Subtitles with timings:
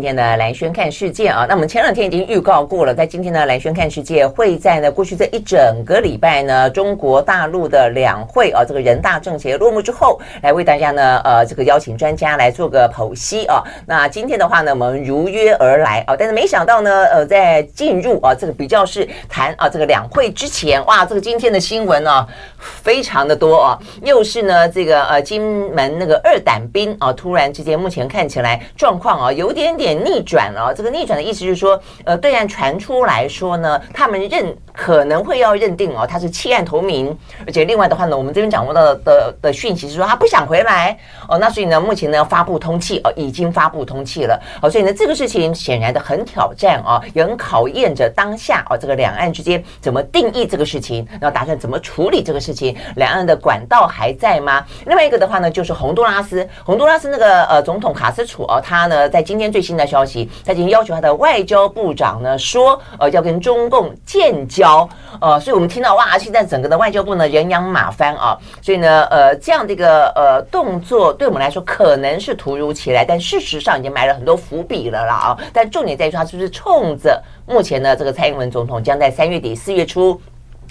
[0.00, 13.62] 今天的兰萱看世界啊，那我们前两天已经预告过了，在今天的兰萱看世界会在呢过去这一整个礼拜呢，中国大陆的两会啊，这个人大政协落幕之后，来为大家呢呃这个邀请专家来做个剖析啊。
[13.84, 22.26] 那今天的话呢，我们如约而来啊，但是没想到呢，呃，在进入啊这个比较是谈啊这个两会之前，哇，这个今天的新闻呢
[22.58, 29.76] 非常的多啊，又是呢这个呃金门那个二胆兵啊，突然之间目前看起来状况啊有点。
[29.76, 40.96] 点逆转了，这个逆转的意思就是说，呃，对岸传出来说呢，他们认可能会要认定哦，他是弃暗投明，而且另外的话呢，我们这边掌握到的的，讯息是说他不想回来
[41.28, 54.62] 哦，那所以呢，目前呢发布通气哦，已经发布通气了哦，所以呢这个事情显然的很挑战啊，也很考验着当下哦，这个两岸之间怎么定义这个事情，然后打算怎么处理这个事情，两岸的管道还在吗？
[54.84, 59.70] 另外一个的话呢，就是洪都拉斯，洪都拉斯那个呃总统卡斯楚哦，他呢在今天最新。
[59.70, 64.88] 新的消息，他已经要求他的外交部长呢说，呃，要跟中共建交，
[65.20, 75.38] 呃，所以我们听到哇，现在整个的外交部呢人仰马翻啊，所以呢，呃，这样的一个呃动作，对我们来说可能是突如其来，但事实上已经埋了很多伏笔了啦啊。
[75.52, 80.20] 但重点在于，他是不是冲着目前呢这个蔡英文总统将在三月底四月初。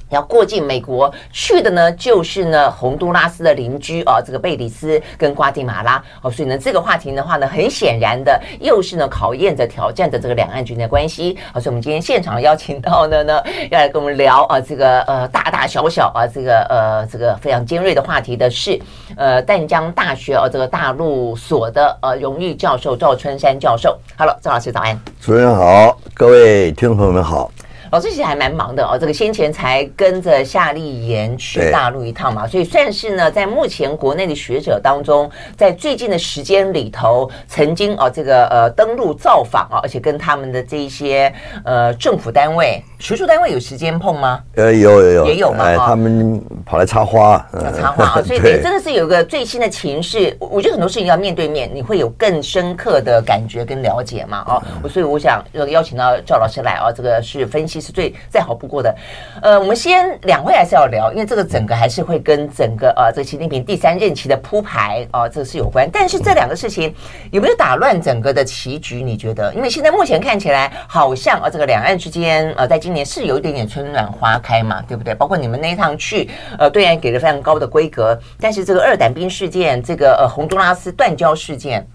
[0.10, 6.04] 要过境美国去的呢，就是呢洪都拉斯的邻居啊，这个贝里斯跟瓜地马拉。
[6.22, 11.38] 哦，所以呢这个话题的话呢，很显然的又是呢考验着、挑战着这个两岸之间的关系。
[11.54, 18.80] 啊，所以我们今天现场邀请到的呢， 要来跟我们聊啊这个呃大大小小啊这个呃这个非常尖锐的话题的是
[19.16, 27.52] 呃淡江大学啊这个大陆所的呃荣誉教授赵春山教授，Hello，赵老师早安，主持人好，各位听众朋友们好。
[27.92, 41.34] 老师其实还蛮忙的哦，这个先前才跟着夏立言去大陆一趟嘛，所以算是呢，在目前国内的学者当中，在最近的时间里头，曾经哦这个呃登陆造访啊，而且跟他们的这一些
[41.66, 44.40] 呃政府单位、学术单位有时间碰吗？
[44.56, 50.38] 呃，有有有，也有嘛，哎，他们跑来插花，嗯、插花 啊，所以你真的是有个最新的情势。
[50.40, 57.79] 我觉得很多事情要面对面，你会有更深刻的感觉跟了解嘛，哦，所以我想要邀请到赵老师来哦，这个是分析。
[57.80, 58.96] 是最再好不过的，
[59.42, 65.90] 呃，我们先两会还是要聊，因为这个整个还是会跟整个呃这个习近平第三任期的铺排啊、这是有关。
[65.92, 66.94] 但是这两个事情
[67.32, 69.02] 有没有打乱整个的棋局？
[69.02, 69.54] 你觉得？
[69.54, 75.14] 因为现在目前看起来好像啊，这个两岸之间呃，在今年是有一点点春暖花开嘛，对不对？
[75.16, 81.86] 包括你们那一趟去，呃，对岸给了非常高的规格，但是这个二胆兵事件，这个呃洪都拉斯断交事件，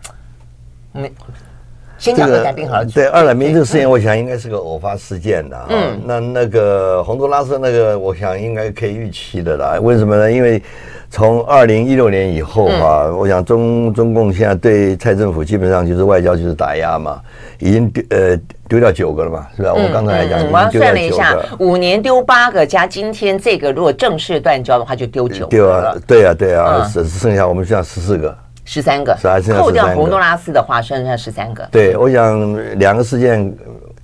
[0.93, 1.12] 没。
[2.05, 2.85] 先讲二胆兵好了。
[2.85, 5.59] 对，二胆兵这个事件，我想应该是个偶发事件的。
[5.71, 9.79] 嗯，那那个洪都拉斯那个，我想应该可以预期的啦。
[9.81, 10.31] 为什么呢？
[10.31, 10.63] 因为
[11.11, 17.19] 从二零一六年以后哈，我想中中共现在对蔡政府基本上就是外交就是打压嘛，
[17.59, 18.37] 已经丢呃
[18.69, 19.73] 丢掉九个了嘛，是吧？
[19.73, 25.51] 我刚才来讲，我算了一下，五年丢八个，加今天这个，如果正式断交的话，就丢九个。
[25.51, 28.37] 丢啊，对啊，对啊，只剩下我们现在十四个。
[28.65, 29.17] 十三个，
[29.59, 31.67] 扣掉洪都拉斯的话，剩下十三个。
[31.71, 33.55] 对，我想两个事件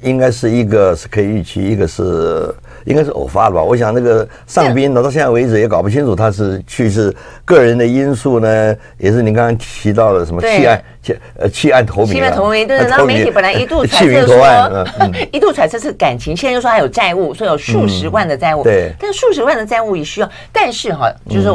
[0.03, 2.55] 应该是一个是可以预期，一个是
[2.85, 3.63] 应该是偶发的吧。
[3.63, 12.77] 我想那个上宾到现在为止也搞不清楚他是去是个人的因素呢，也是您刚刚提到的什么弃暗弃呃弃暗投明，弃暗投明对。
[12.77, 14.87] 然后媒体本来一度 揣测说，
[15.33, 18.63] 一度揣测是感情，现在又说还有债务，说有数十万的债务。
[18.63, 21.49] 对，但数十万的债务也需要，但是哈，就是。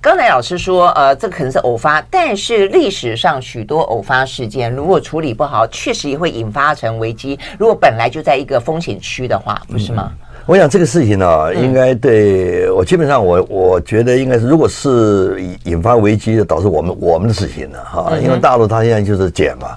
[0.00, 7.38] 刚才老师说，呃，这个可能是偶发，但是历史上许多偶发事件，如果处理不好，确实也会引发成危机。
[7.58, 10.12] 如果本来就在一个风险区的话，不是吗？
[10.12, 19.76] 嗯、我想这个事情呢、啊，应该对我基本上我我觉得应该是，如果是引发危机的，导致我们我们的事情呢，哈，因为大陆他现在就是减嘛，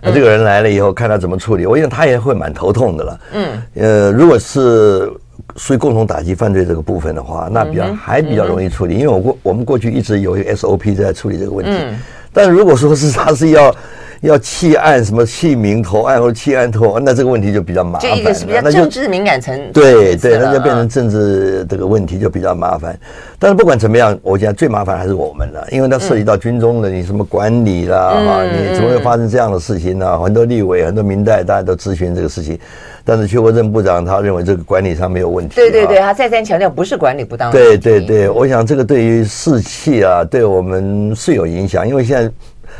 [0.00, 3.20] 那这个人来了以后，看他怎么处理，我想他也会蛮头痛的了。
[3.34, 5.12] 嗯，呃，如果是。
[5.58, 11.72] 属于共同打击犯罪这个部分的话，那比较还比较容易处理，因为我过我们过去一直有一个 SOP 在处理这个问题。
[12.32, 13.74] 但如果说是 他是要
[14.20, 18.10] 要弃暗什么弃明投暗或弃暗投，那这个问题就比较麻烦。
[18.10, 19.72] 这一个是比较政治敏感层。
[19.72, 22.98] 对对，那就变成政治这个问题就比较麻烦。
[23.38, 30.18] 但是不管怎么样，我讲最麻烦还是我们了，因为它涉及到军中的你什么管理啦，哈，你怎么会发生这样的事情呢？
[30.18, 32.58] 很多立委、很多民代大家都咨询这个事情，
[33.04, 35.54] 但是邱国正部长他认为这个管理上没有问题。
[35.54, 37.52] 对对对，他再三强调不是管理不当。
[37.52, 42.28] 对对对，我想这个对于士气啊，对我们是有影响，因为现在。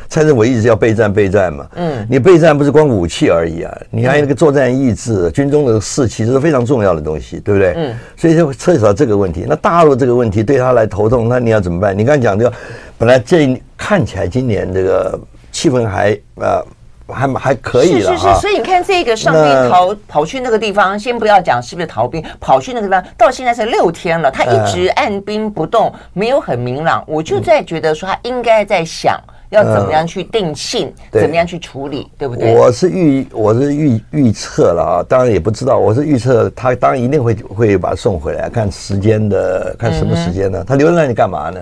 [0.09, 7.75] 蔡政府一直要备战备战嘛，嗯，你备战不是光武器而已啊，你还有那个作战意志，军中的士气这是非常重要的东西，对不对？
[7.77, 9.45] 嗯，所以就涉及到这个问题。
[9.47, 11.97] 那大陆这个问题对他来头痛，那你要怎么办？
[11.97, 12.53] 你刚才讲这个，
[12.97, 15.21] 本来这看起来今年这个
[15.53, 16.65] 气氛还呃
[17.07, 27.05] 还还可以了，是是是，所以你看这个上兵逃跑去那个地方，先不要讲是不是逃兵，跑去那个地方到现在才六天了，他一直按兵不动，没有很明朗。
[27.07, 29.21] 我就在觉得说他应该在想。
[29.51, 30.93] 要怎么样去定性？
[31.13, 32.09] 嗯、怎么样去处理？
[32.19, 32.55] 对，对不对？
[32.55, 35.79] 我是预我是预预测了啊，当然也不知道。
[35.79, 40.59] 我是预测他当然一定会会把他送回来，看时间的，看什么时间呢？
[40.61, 41.61] 嗯、他留在那里干嘛呢？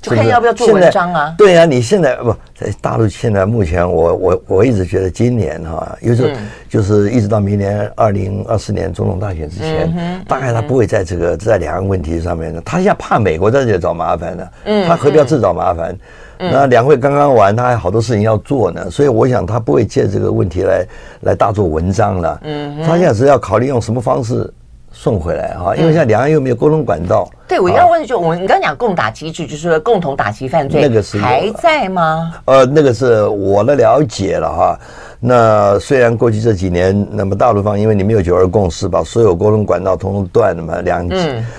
[0.00, 1.34] 就看要不要做文章啊？
[1.36, 6.28] 对呀、啊，你现在不在大陆，现在目前我我我一直觉得今年哈，有时候
[6.68, 12.62] 就是一直到明年二零二四年总统大选之前，嗯、大概他不会在这个在两岸问题上面呢。
[12.64, 14.48] 他现在怕美国在这里找麻烦呢，
[14.86, 15.90] 他何必要自找麻烦？
[15.92, 15.98] 嗯
[16.38, 20.86] 那两会刚刚完，他还好多事情要做呢，所以我想他不会借这个问题来
[21.22, 22.40] 来大做文章了。
[22.44, 24.48] 嗯，他现在是要考虑用什么方式
[24.92, 27.28] 送回来哈，因为现在两岸又没有沟通管道。
[27.46, 32.34] 对，我要问的就我们你刚刚讲共打机制，就是说共同打击犯罪，那个是还在吗？
[32.44, 34.78] 呃，那个是我的了解了哈。
[35.20, 41.08] 那虽然过去这几年，那么大陆方因为你没有九二共识，把所有沟通管道通通断了嘛，两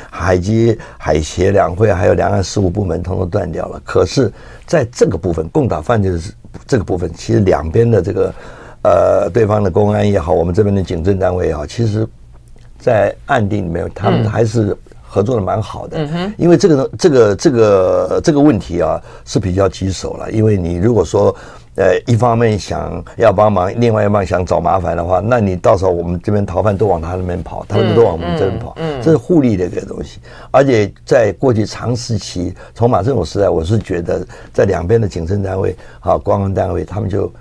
[0.09, 3.81] 海基海协两会还有两岸事务部门通通断掉了。
[3.83, 4.31] 可是，
[4.65, 6.19] 在这个部分，共打犯罪的
[6.65, 8.33] 这个部分，其实两边的这个
[8.83, 12.07] 呃，对方的公安也好，我们这边的警政单位也好，其实，
[12.79, 14.73] 在暗地里面，他们还是
[15.05, 16.07] 合作的蛮好的。
[16.37, 20.31] 因为这个这个这个这个问题啊，是比较棘手了。
[20.31, 21.35] 因为你如果说。
[21.79, 30.19] 呃，一方面想要帮忙，另外一方面想找麻烦的话，那你到时候我们这边逃犯都往他那边跑，他们都往我们这边跑，嗯，这是互利的一个东西。
[30.51, 37.31] 而且在过去长时期，从马政府时代，我是觉得在两边的警政单位啊、公安单位，他们就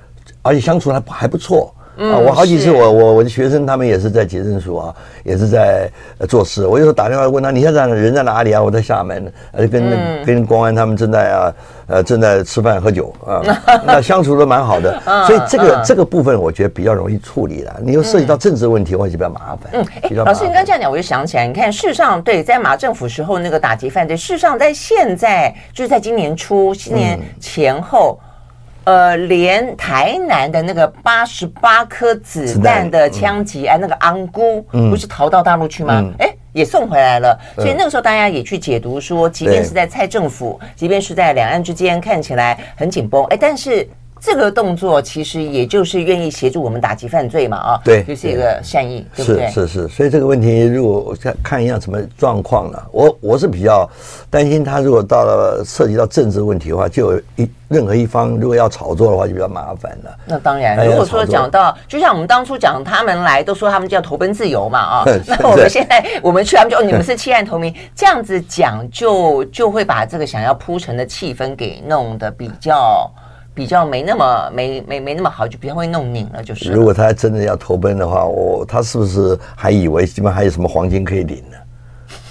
[0.40, 1.74] 而且相处还还不错。
[1.98, 5.90] 啊，我好几次我我我的学生他们也是在警政署啊，也是在
[6.28, 6.64] 做事。
[6.66, 8.62] 我有时候打电话问他，你现在人在哪里啊？
[8.62, 11.54] 我在厦门，呃，跟跟公安他们正在啊，
[11.88, 13.42] 呃，正在吃饭喝酒啊，
[13.84, 15.00] 那相处的蛮好的。
[15.26, 17.80] 所以这个这个部分我觉得比较容易处理了。
[17.82, 19.72] 你又涉及到政治问题，我就比较麻烦。
[19.72, 28.18] 嗯，哎，老师，你刚这样讲，我就想起来，你看，事实上，对，在马政府时候那个打击犯罪，事实上在现在就是在今年初、今年前后。
[28.88, 36.10] 呃，连台南的那个八十八颗子弹的枪击案，那个昂姑不是逃到大陆去吗？
[36.18, 37.38] 哎，也送回来了。
[37.56, 43.86] 所以那个时候大家也去解读说，即便是在蔡政府，即便是在两岸之间看起来很紧绷，哎，但是。
[44.20, 49.48] 这个动作其实也就是愿意协助我们打击犯罪嘛，啊，对，就是一个善意，对不对？
[49.48, 52.88] 是是是，所以这个问题如果我再看一下什么状况了？
[52.92, 53.88] 我我是比较
[54.28, 60.16] 担心，他如果到了涉及到政治问题的话，就有一任何一方如果要炒作的话，就比较麻烦了。
[60.26, 73.10] 那当然，如果说讲到，就像我们当初讲他们来都说他们叫投奔自由嘛，啊， 那我们现在我们去他们就你们是弃暗投明，这样子讲就就会把这个想要铺陈的气氛给弄得比较。
[73.58, 76.70] 比较没那么没没没那么好，就比较会弄拧了，就是。
[76.70, 81.56] 如果他真的要投奔的话，我他是不是还以为这边还有什么黄金可以领呢？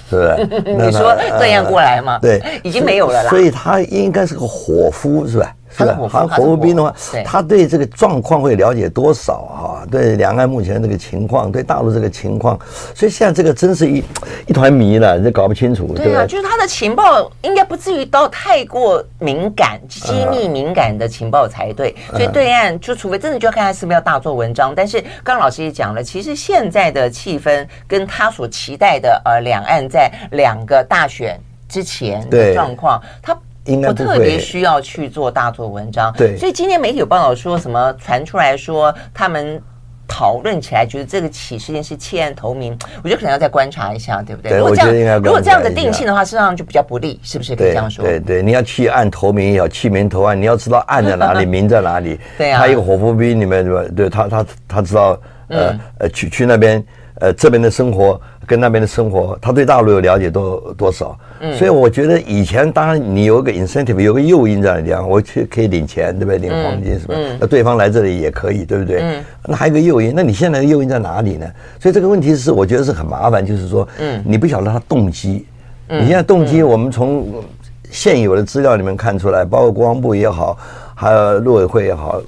[0.09, 0.63] 是不是？
[0.87, 2.17] 你说这样过来吗？
[2.21, 3.29] 对，已经没有了啦。
[3.29, 5.53] 所以他应该是个伙夫，是吧？
[5.77, 5.97] 是吧？
[6.09, 6.93] 好像伙夫兵的话，
[7.23, 9.87] 他对这个状况会了解多少哈？
[9.91, 12.59] 对两岸目前这个情况，对大陆这个情况，
[12.95, 14.03] 所以现在这个真是一
[14.47, 15.93] 一团迷了，你搞不清楚。
[15.95, 21.95] 对啊，就是他的情报应该不至于到太过敏感、机密敏感的情报才对。
[22.11, 24.73] 所以对岸就除非真的就要看他是不是要大做文章。
[24.75, 33.37] 但是刚刚老师也讲了，其实现在的气氛跟他所期待的呃两岸在两个大选之前的状况，他。
[33.67, 39.61] 我特别需要去做大做文章，对，所以今天媒体有报道说什么传出来说他们
[40.07, 44.51] 讨论起来觉得这个起事件是弃暗投明，我觉得可能要再观察一下，对不对？
[44.51, 48.05] 对，如果这样，如果这样的定性的话，实际上就比较不利，是不是可以这样说？
[48.05, 52.17] 对对，你要弃暗投明也好，弃明投暗，你要知道暗在哪里，明在哪里。
[52.37, 53.91] 对啊，他一个火夫兵里面对吧？
[53.95, 55.19] 对他他他知道
[55.49, 56.83] 呃呃去去那边。
[57.19, 61.17] 呃这边的生活跟那边的生活，他对大陆有了解多多少？
[61.41, 66.37] 嗯，所以我觉得以前当然你有个 incentive，有个诱因在那地方，我去可以领钱，对不对？
[66.37, 67.15] 领黄金是吧？
[67.17, 69.01] 嗯，那对方来这里也可以，对不对？
[69.01, 71.45] 嗯，那还有个诱因，那你现在的诱因在哪里呢？
[71.79, 75.45] 所以这个问题是我觉得是很麻烦，就是说，嗯，你不晓得他动机，
[75.89, 77.43] 嗯，你现在动机我们从
[77.89, 80.57] 现有的资料里面看出来，包括国防部也好。
[80.99, 82.19] 还有陆委会也好，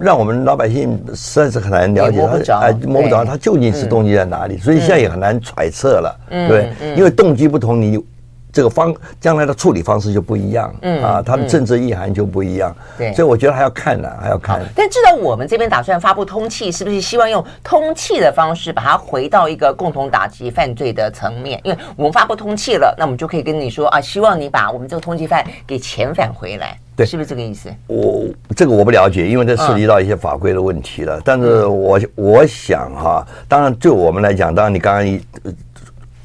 [0.00, 8.04] 让我们老百姓实在是很难了解他，哎，摸不着他究竟是动机在哪里，所以现在也很难揣测了，对，因为动机不同，你。
[8.52, 14.60] 这个方将来的处理方式就不一样，嗯啊，它的政治意涵就不一样，对，所以我觉得还要看呢，还要看。
[14.74, 21.60] 但至少我们这边打算发布通气，是不是希望用通气的方式把它回到一个共同打击犯罪的层面？
[21.64, 27.70] 因为我们发布通气了，那我们就可以跟你说啊，希望你把我们这个通缉犯给遣返回来，对，是不是这个意思？
[27.86, 28.26] 我
[28.56, 31.20] 这个我不了解，因为这涉及到一些法规的问题了。
[31.24, 35.20] 但是我我想哈，当然对我们来讲，当然你刚刚一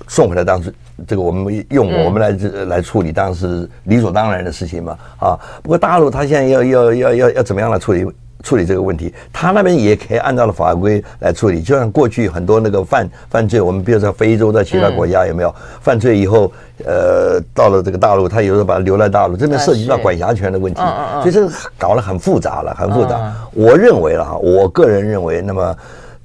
[0.08, 0.74] 送回来当时。
[1.08, 5.40] 这个我们用我们来来处理，当然是理所当然的事情嘛啊！
[5.62, 8.08] 不过大陆他现在要要要要要怎么样来处理
[8.44, 9.14] 处理这个问题？
[9.34, 11.62] 他那边也可以按照的法规来处理。
[11.62, 16.52] 就像过去很多那个犯犯罪，我们比如说非洲在其他国家有没有犯罪以后，
[16.86, 20.80] 呃，到了这个大陆，他有时候把他留在大陆，这边涉及到管辖权的问题，
[21.22, 23.34] 所以这个搞得很复杂了，很复杂。
[23.52, 25.78] 我认为了哈，我个人认为，那么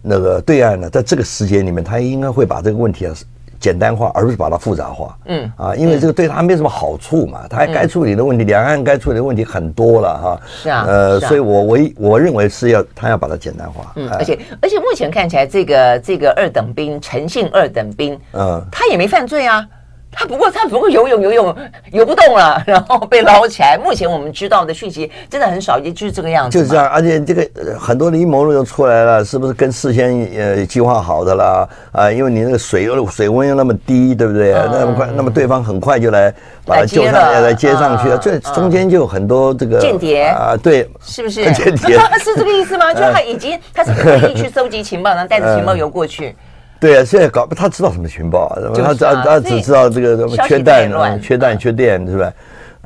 [0.03, 3.15] 那个对岸呢，在这个时间里面，他应该会把这个问题啊。
[3.61, 5.17] 简单化，而不是把它复杂化。
[5.27, 10.41] 嗯啊，因为这个对他没什么好处嘛，他还该处理的问题，两岸该处理的问题很多了哈。
[10.47, 13.93] 是啊，呃，所以我我我认为是要他要把它简单化。
[13.97, 19.65] 嗯，而且而且目前看起来，这个这个二等兵陈姓二等兵，嗯，他也没犯罪啊。
[20.13, 21.57] 他不过他不过游泳游泳
[21.93, 23.79] 游不动了， 然后被捞起来。
[23.79, 26.59] 目前我们知道的讯息真的很少，也就是这个样子。
[26.59, 27.49] 就是这样，而且这个
[27.79, 31.69] 很多的阴谋论又出来了，是不是跟事先呃计划好的啦？
[31.93, 34.53] 啊，因为你那个水水温又那么低，对不对？
[34.53, 36.35] 嗯、那么快，那么对方很快就来
[36.67, 38.19] 把他救上来，来接上去了。
[38.19, 41.45] 这、嗯、中间就有很多这个间谍啊，对，是不是？
[41.55, 42.93] 间谍 是这个意思吗？
[42.93, 46.35] 就他已经他是刻意去搜集情报，然后带着情报游过去。
[46.81, 48.57] 对啊，现在搞他知道什么情报啊？
[48.75, 52.33] 他他他只知道这个什么缺蛋、缺蛋、缺电，是吧？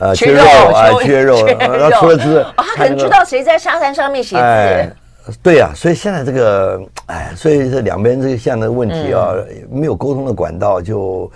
[0.01, 1.47] 啊，缺肉啊，缺肉。
[1.57, 5.33] 他 除了知，他可能知道谁在沙滩上面写字。
[5.43, 9.33] 对呀，所以现在这个，哎，所以这两边这个现在的问题啊，
[9.71, 11.31] 没有沟通的管道，就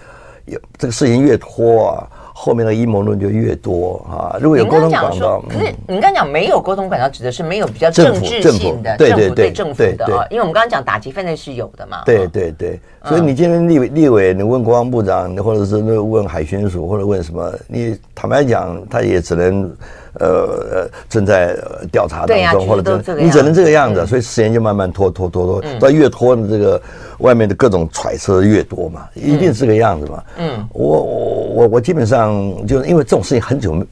[0.46, 2.08] 有这个事情越拖啊。
[2.40, 4.38] 后面的阴谋论就越多啊！
[4.40, 10.24] 如果有沟通管道，可是你刚刚讲没有沟通管道，指的是没有比较政治性的政府对政府的啊。
[10.30, 12.02] 因为我们刚刚讲打击犯罪是有的嘛。
[12.06, 19.76] 对对对，所以你今天立委立委，你问国防部长，或者是问海巡署，或者问什么，你坦白讲，他也只能。
[20.18, 21.56] 呃，正在
[21.90, 26.80] 调查当中，或者你只能这个样子，所以时间就慢慢拖拖拖拖，到越拖呢这个
[27.18, 30.22] 外面的各种揣测越多嘛，一定是这个样子嘛。
[30.38, 32.34] 嗯，我我我我基本上
[32.66, 33.84] 就是因为这种事情很久没，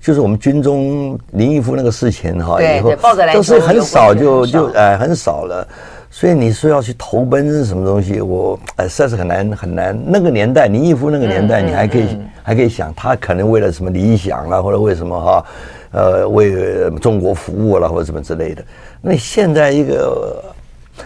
[0.00, 2.92] 就是我们军中林毅夫那个事情哈，以后
[3.32, 5.68] 都是很少就就哎很少了，
[6.10, 9.98] 所以你说要去投奔是什么东西，我哎实在是很难很难。
[10.04, 12.18] 那个年代林毅夫那个年代，你还可以。
[12.42, 15.46] 还可以想，他可能为了什么理想啦，或者为什么哈，
[15.92, 18.64] 呃，为中国服务了，或者什么之类的。
[19.00, 20.42] 那现在一个，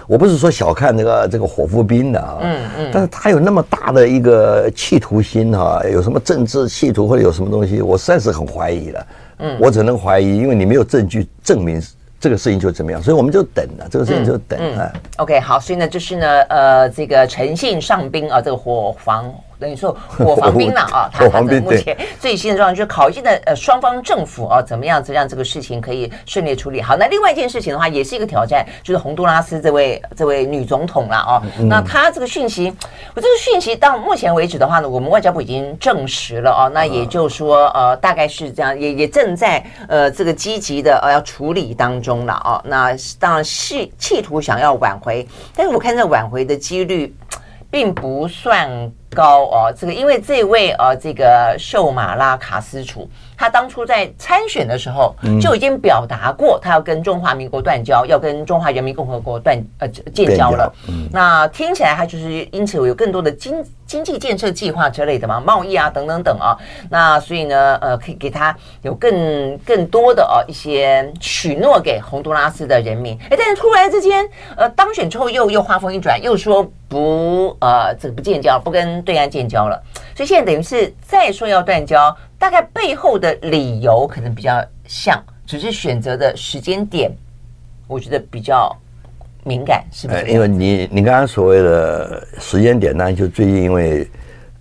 [0.07, 9.07] 我不是说小看这个这个火夫兵的啊，嗯嗯，但是他有那么大的一个企图心哈，有什么政治企图或者有什么东西，我实在是很怀疑了。
[9.41, 11.83] 嗯，我只能怀疑，因为你没有证据证明
[12.25, 14.91] 这个事情就怎么样，所以我们就等了，这个事情就等了。
[15.19, 19.31] OK，好，所以呢，就是呢，呃，这个诚信上兵啊，这个火房。
[19.59, 26.97] 等于说我防兵了啊， 他他的目前最新的状况就是考验的呃双方政府啊怎么样子让这个事情可以顺利处理好。
[26.97, 31.43] 那另外一件事情的话，也是一个挑战，就是洪都拉斯这位这位女总统了啊。
[31.69, 32.73] 那她这个讯息，
[33.15, 36.63] 我这个讯息到目前为止的话呢，我们外交部已经证实了啊。
[36.73, 42.61] 那也就是说呃大概是这样，也也正在呃这个积极的呃要处理当中了啊。
[42.65, 47.15] 那当然是企图想要挽回，但是我看这挽回的几率
[47.71, 48.91] 并不算。
[49.15, 60.73] 高哦，这个因为这位呃，这个秀马拉卡斯楚，他当初在参选的时候就已经表达过，他要跟中华民国断交，要跟中华人民共和国断呃建交了。
[61.13, 66.57] 那听起来他就是因此有更多的经经济建设计划之类的嘛，贸易啊等等等啊。
[66.89, 73.19] 那所以呢，呃，可以给他有更更多的呃一些许诺给洪都拉斯的人民。
[73.31, 74.27] 哎，但是突然之间，
[74.57, 78.95] 呃，当选之后又又话锋一转，又说不呃这个不建交，不跟。
[79.05, 79.83] 对岸建交了，
[80.17, 87.11] 所以现在等于是再说要断交，大概背后的理由可能比较像，只是选择的时间点，
[87.89, 88.71] 我觉得比较
[89.45, 90.27] 敏感，是不是？
[90.27, 94.07] 因为你你刚刚所谓的时间点呢，就最近因为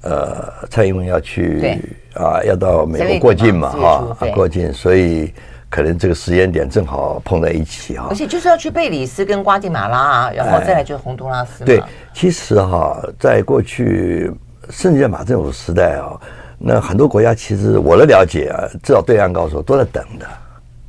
[0.03, 1.77] 呃蔡英文要去
[2.13, 5.33] 啊要到美国过境嘛哈过境，所以
[5.69, 8.07] 可能这个时间点正好碰在一起哈。
[8.09, 11.65] 而且就是要去贝里斯跟瓜地马拉啊，然后再来就是洪都拉斯。
[11.65, 14.31] 对，其实哈，在过去
[14.69, 16.17] 甚至在马政府时代啊，
[16.63, 20.25] 那很多国家其实我的了解啊，至少对岸告诉我都在等的。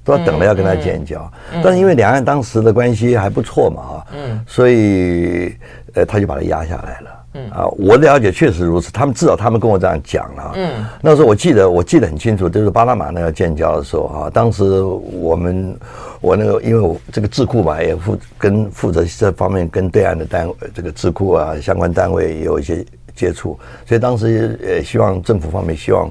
[0.07, 1.19] 都在等着要跟他建交，
[1.51, 5.57] 嗯嗯、但是因为两岸当时的关系还不错嘛，哈、嗯，所以
[5.95, 7.51] 呃他就把它压下来了，嗯。
[7.51, 15.75] 啊，我了解确实如此，他们至少他们跟我这样讲了，嗯，那时候我记得我记得很清楚，就是巴拿马那个建交的时候啊，当时我们
[16.21, 22.85] 我那个因为我这个智库嘛也负跟负责这方面跟对岸的单位这个智库啊相关单位也有一些
[23.15, 26.11] 接触，所以当时也希望政府方面希望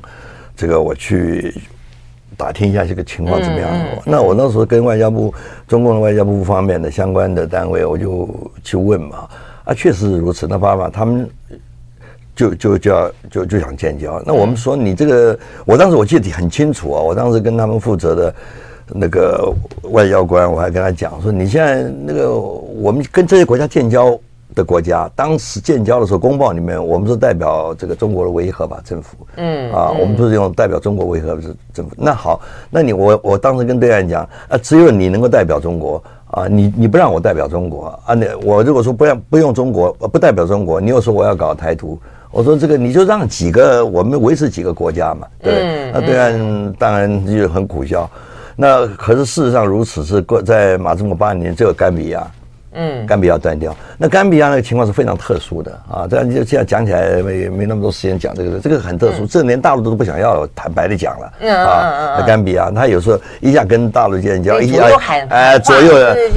[0.55, 1.53] 这个我去。
[2.35, 3.71] 打听一下这个情况怎么样？
[4.03, 5.31] 那我那时候跟外交部、
[5.67, 8.27] 中共的外交部方面的相关的单位，我就
[8.63, 9.29] 去问嘛。
[9.65, 10.47] 啊，确实如此。
[10.49, 11.29] 那爸爸他们
[12.35, 14.19] 就就叫就就想建交。
[14.25, 16.99] 那我们说你这个，我当时我记得很清楚啊。
[16.99, 18.35] 我当时跟他们负责的
[18.87, 19.53] 那个
[19.91, 24.19] 外交官，我还跟他讲说，你现在那个我们跟这些国家建交。
[24.53, 31.41] 的国家当时建交的时候，公报里面我们是代表这个中国的唯一合法政府，嗯啊，我们不是用代表中国唯一合法
[31.73, 31.95] 政府。
[31.97, 41.99] 那好，那你我我当时跟对岸讲啊，只有你能够代表中国啊，你你不让我代表中国啊，那我如果说不让不用中国不代表中国，你又说我要搞台独，
[42.31, 48.09] 我说这个你就让几个我们维持几个国家嘛，对，那对岸当然就很苦笑。
[48.55, 52.25] 那可是事实上如此，是过在马政府八年只有甘比亚。
[52.73, 56.07] 嗯，甘比亚断掉，那甘比亚那个情况是非常特殊的啊！
[56.09, 62.17] 这样就这样讲起来没没那么多时间讲这个，这个很特殊，这连大陆都不想要，坦白的讲了啊！
[62.19, 64.85] 那甘比亚他有时候一下跟大陆建交，一下
[65.29, 65.93] 哎左右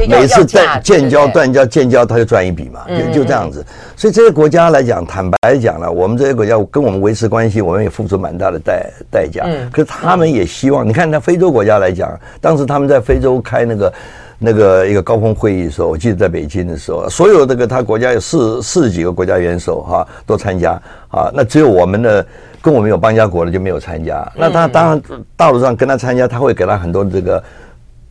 [0.08, 3.64] 每次断建交断交建交，他就赚一笔嘛，就就这样子。
[3.96, 9.46] 所以这些国家来讲，坦白讲了，我们这些国家跟我们维持关系，我们也付出蛮大的代代价。
[9.72, 13.92] 可是他们也希望，你看那非洲国家来讲，当时他们在非洲开那个。
[14.38, 20.72] 那个一个高峰会议的时候，我记得在北京的时候，所有这个他国家有四四十几个国家元首哈都参加
[21.08, 22.26] 啊，那只有我们的
[22.60, 24.30] 跟我们有邦交国的就没有参加。
[24.34, 25.02] 那他当然
[25.36, 27.42] 大陆上跟他参加，他会给他很多这个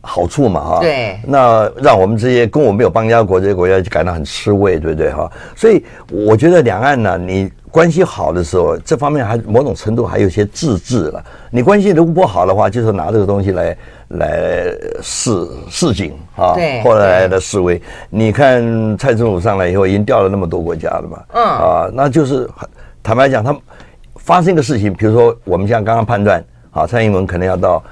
[0.00, 0.80] 好处嘛哈。
[0.80, 1.18] 对。
[1.26, 5.30] 那让我们这些跟我们有邦交国这些国家就感到很吃味，对不对哈？
[5.54, 7.50] 所以我觉得两岸呢，你。
[7.68, 11.22] 关系好的时候，这方面还某种程度还有些自治了。
[11.50, 13.76] 你关系如果不好的话，就是拿这个东西来
[14.08, 14.66] 来
[15.02, 17.80] 示示警啊，后来的示威。
[18.08, 22.48] 你看蔡政府上来以后，已经调了那么多国家了嘛，嗯啊，那就是
[23.02, 23.56] 坦白讲，他
[24.16, 27.82] 发生一个事情，比如说我们像刚刚判断，啊，蔡英文可能要到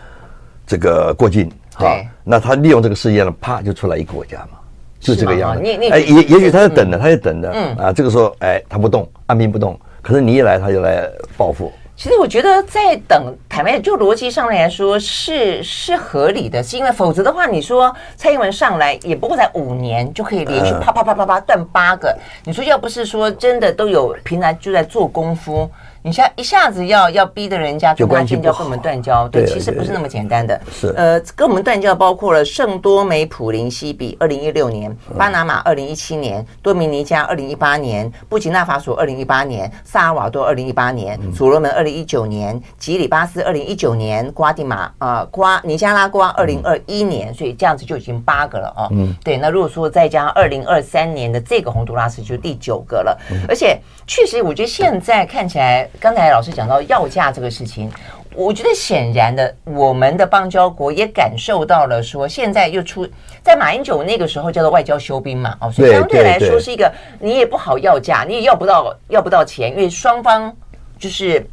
[0.66, 4.58] 这个过境，啊，那他利用这个事件呢，啪就出来一个国家嘛。
[5.00, 9.78] 是这个样子，哎，也也许他在等着，他在等着，嗯啊，这个时候，哎，他不动，按兵不动。
[10.00, 11.70] 可是你一来，他就来报复。
[11.96, 25.70] 其实我觉得，在等，坦白就逻辑上来说是是合理的，是因为否则的话，你说蔡英文上来也不过才五年就可以连续啪啪啪啪啪断八个，你说要不是说真的都有平台就在做功夫。
[26.06, 30.60] 你像一下子要要逼的人家跟他建交，跟我们断交，对，其实不是那么简单的。
[30.70, 47.32] 是呃，跟我们断交包括了圣多美普林西比，二零一六年；巴拿马二零一七年；多米尼加二零一八年；布吉纳法索二零一八年；萨尔瓦多二零一八年；所罗门二零一九年；吉里巴斯二零一九年；瓜地马啊瓜尼加拉瓜二零二一年。
[47.32, 48.88] 所以这样子就已经八个了哦。
[48.90, 49.38] 嗯，对。
[49.38, 53.18] 那如果说再加上二零二三年的这个洪都拉斯，就第九个了。
[53.48, 55.88] 而且确实，我觉得现在看起来。
[56.00, 57.90] 刚才老师讲到要价这个事情，
[58.34, 63.08] 我觉得显然的，我们的邦交国也感受到了，说现在又出
[63.42, 70.54] 在马英九那个时候叫做外交休兵嘛，哦，所以相对来说是一个你也不好要价，你也要不到要不到钱，因为双方
[70.98, 71.46] 就是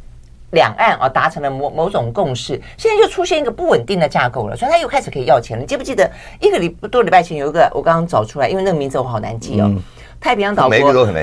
[0.50, 5.62] 两岸啊达成了某某种共识，现在就出现一个不稳定的架构了，所以他又开始可以要钱了。
[5.62, 9.66] 你记不记得一个礼多礼拜前有一个我刚刚找出来，因为那个名字我好难记哦。
[9.66, 9.82] 嗯
[10.22, 10.78] 太平洋岛国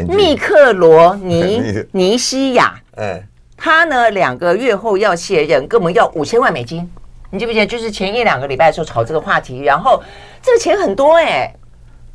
[0.10, 3.24] 密克罗尼 尼西亚，哎，
[3.56, 6.86] 他呢两个月后要卸任，跟我们要五千万美金，
[7.30, 7.66] 你记不记得？
[7.66, 10.04] 就是前一两个礼拜的时候炒这个话题，然后
[10.42, 11.56] 这个钱很多哎、欸，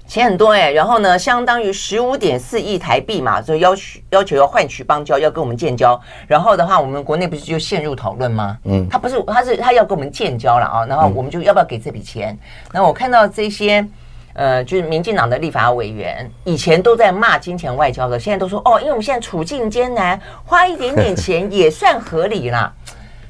[0.06, 8.58] 钱很多哎、欸，然后呢，相当于十五点四亿台币嘛，就要求要求要换取邦交，要跟我们建交，然后的话，我们国内不是就陷入讨论吗？
[8.64, 12.38] 嗯，他不是，他是他要跟我们建交了啊，然后我们就要不要给这笔钱？
[12.72, 13.82] 然后我看到这些。
[14.34, 22.72] 呃，就是民进党的立法委员以前都在骂金钱外交的，现在都说哦，因为我们现在处境艰难，花一点点钱也算合理啦。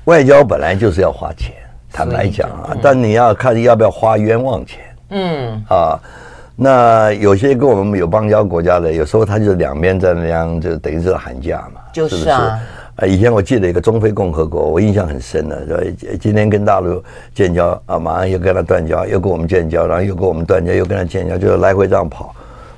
[0.05, 1.53] 外交本来就是要花钱，
[1.93, 4.81] 坦白讲啊，嗯、但你要看要不要花冤枉钱。
[5.11, 6.01] 嗯啊，
[6.57, 12.59] 那有些跟我们有邦交国家的，有时候他就是两边在那样，就等于是喊价嘛，就是啊。
[12.59, 17.03] 是啊，以前我记得一个中非共和国，我印象很深的，对，今天跟大陆
[17.35, 22.33] 建交啊，马上又跟他断交，又跟我们建交，然后又跟我们断交，又跟他建交，就来回这样跑，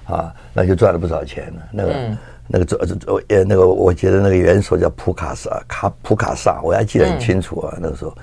[0.06, 1.62] 啊，那就赚了不少钱了。
[1.70, 2.86] 那个、嗯、那个
[3.28, 8.16] 呃那个，我觉得那个元首叫普卡萨卡普卡萨，我还记得很清楚啊，嗯、那个时候。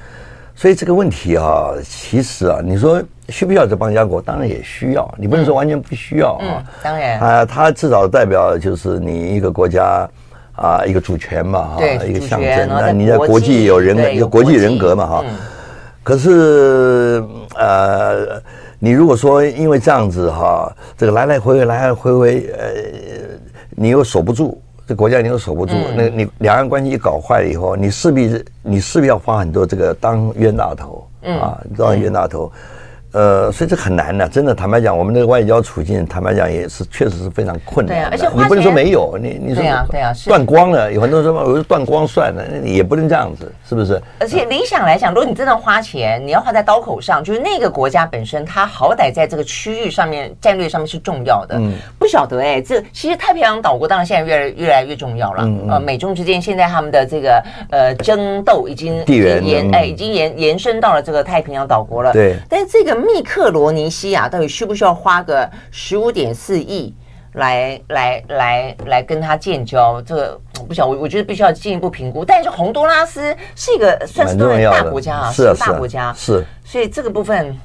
[0.55, 4.19] 所以这个问题啊，其实啊，你说需不需要这邦交国？
[4.19, 6.41] 当然也需要，你不能说完全不需要啊。
[6.41, 10.09] 嗯嗯、当然，啊，它至少代表就是你一个国家。
[10.55, 12.67] 啊，一个主权嘛，哈，一个象征。
[12.69, 15.23] 那你在国际有人，有国际人格嘛，哈。
[16.03, 17.23] 可是，
[17.55, 18.41] 呃，
[18.77, 22.69] 你如果说因为这样子哈，这个来来回回，来来回回，呃，
[23.71, 32.51] 你又守不住，这国家你又守不住，那你两岸关系一搞坏了以后，你势必你势必要花很多这个当冤大头，啊，当冤大头。
[33.13, 34.53] 呃，所以这很难的，真的。
[34.55, 37.95] 坦白讲，我们这个外交处境，坦白讲也是确实是非常困难。
[37.95, 44.01] 对啊，而且你不能说没有，你你说对啊，对啊，断光了，有很多人说我说断光算了，也不能这样子，是不是？
[44.19, 51.55] 而且理想来讲，如果你真的花钱，你要花在刀口上，就是那个国家本身，它好歹在这个区域上面战略上面是重要的。
[51.59, 55.43] 嗯，不晓得哎，这其实太平洋岛国当然现在越来越来越重要了。
[55.45, 62.11] 嗯，呃，美中之间现在他们的这个呃争斗已经地缘延哎已经延延伸到了这个太平洋岛国了。
[62.11, 63.02] 对，但是这个。
[63.03, 66.93] 密克罗尼西亚到底需不需要花个十五点四亿
[67.33, 70.01] 来来来来跟他建交？
[70.01, 72.23] 这个我不晓得，我我觉得必须要进一步评估。
[72.23, 76.43] 但是洪都拉斯是一个算是大国家啊，是个大国家，是。
[76.63, 77.55] 所以这个部分，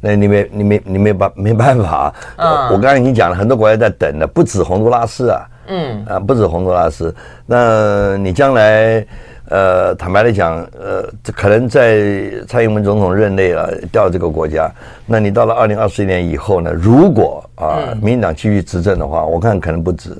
[0.00, 2.14] 那你没你没你没办没办法。
[2.36, 7.14] 嗯，我刚才已经讲了很多国家在等的，不止洪都拉斯啊，嗯啊，不止洪都拉斯。
[7.46, 9.06] 那你将来？
[9.48, 14.68] 呃，坦白来讲，呃，这可能在蔡英文总统任内啊，调这个国家。
[15.06, 16.72] 那你到了二零二四年以后呢？
[16.72, 20.10] 如果啊，嗯、民进党继续执政的话，我看可能不止，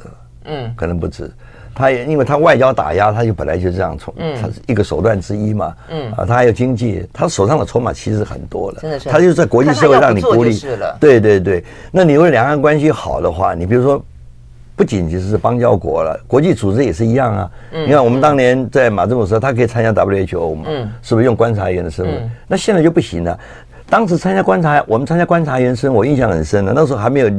[0.44, 1.28] 嗯，可能不止。
[1.74, 10.56] 他也因为他外交打压，他就本来就这样从，嗯，他是一个手段之一嘛，嗯，啊，他还有经济，他手上的筹码其实很多了，真的是，他就是在国际社会让你孤立，
[11.00, 11.64] 对对对。
[11.90, 14.02] 那你如果两岸关系好的话，你比如说。
[14.76, 17.50] 不仅仅是邦交国了，国际组织也是一样啊。
[17.72, 20.64] 嗯、你看，我们当年在马政府时候，他可以参加 WHO 嘛？
[20.68, 22.14] 嗯，是不是用观察员的身份？
[22.16, 23.38] 嗯、那现在就不行了。
[23.88, 26.74] 当时参加观察，我们参加观察员身，我印象很深的。
[26.74, 27.30] 那时候还没有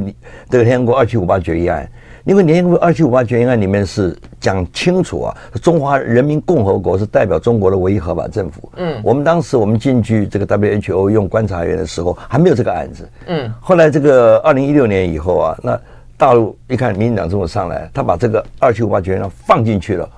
[0.50, 1.88] 这个联合国二七五八决议案，
[2.24, 8.72] 因为联合国二七五八决议案里面是讲清楚啊，中华人民共和国是代表中国的唯一合法政府。
[8.78, 13.08] 嗯，我们当时我们进去这个 WHO 用观察员的时候，还没有这个案子。
[13.26, 15.78] 嗯，后来这个二零一六年以后啊，那。
[16.18, 20.10] 大陆一看民进党这么上来，他把这个二七五八决议放进去了，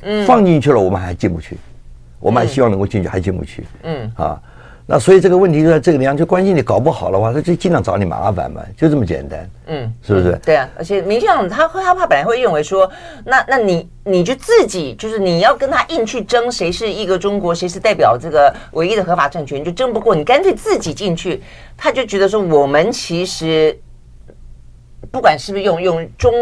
[0.00, 1.58] 嗯，放进去了，我们还进不去，
[2.18, 4.40] 我们还希望能够进去，还进不去，嗯啊，
[4.86, 10.32] 那所以这个问题就在这个地方，就关系你搞不好的话，他就尽量找你麻烦嘛，就这么简单，嗯，是不是？
[10.42, 12.90] 对啊，而且民进党他他怕本来会认为说，
[13.22, 21.42] 那那你你就自己就是你要跟他硬去争谁是一个中国，谁是代表这个唯一的合法政权，就争不过，你干脆自己进去，
[21.76, 23.78] 他就觉得说我们其实。
[25.14, 26.32] 不管是不是用用中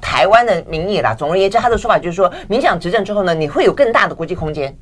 [0.00, 4.74] 台湾的名义啦，总而言之，他的说法就是说，民进党执政之后呢，你会有更大的国际空间。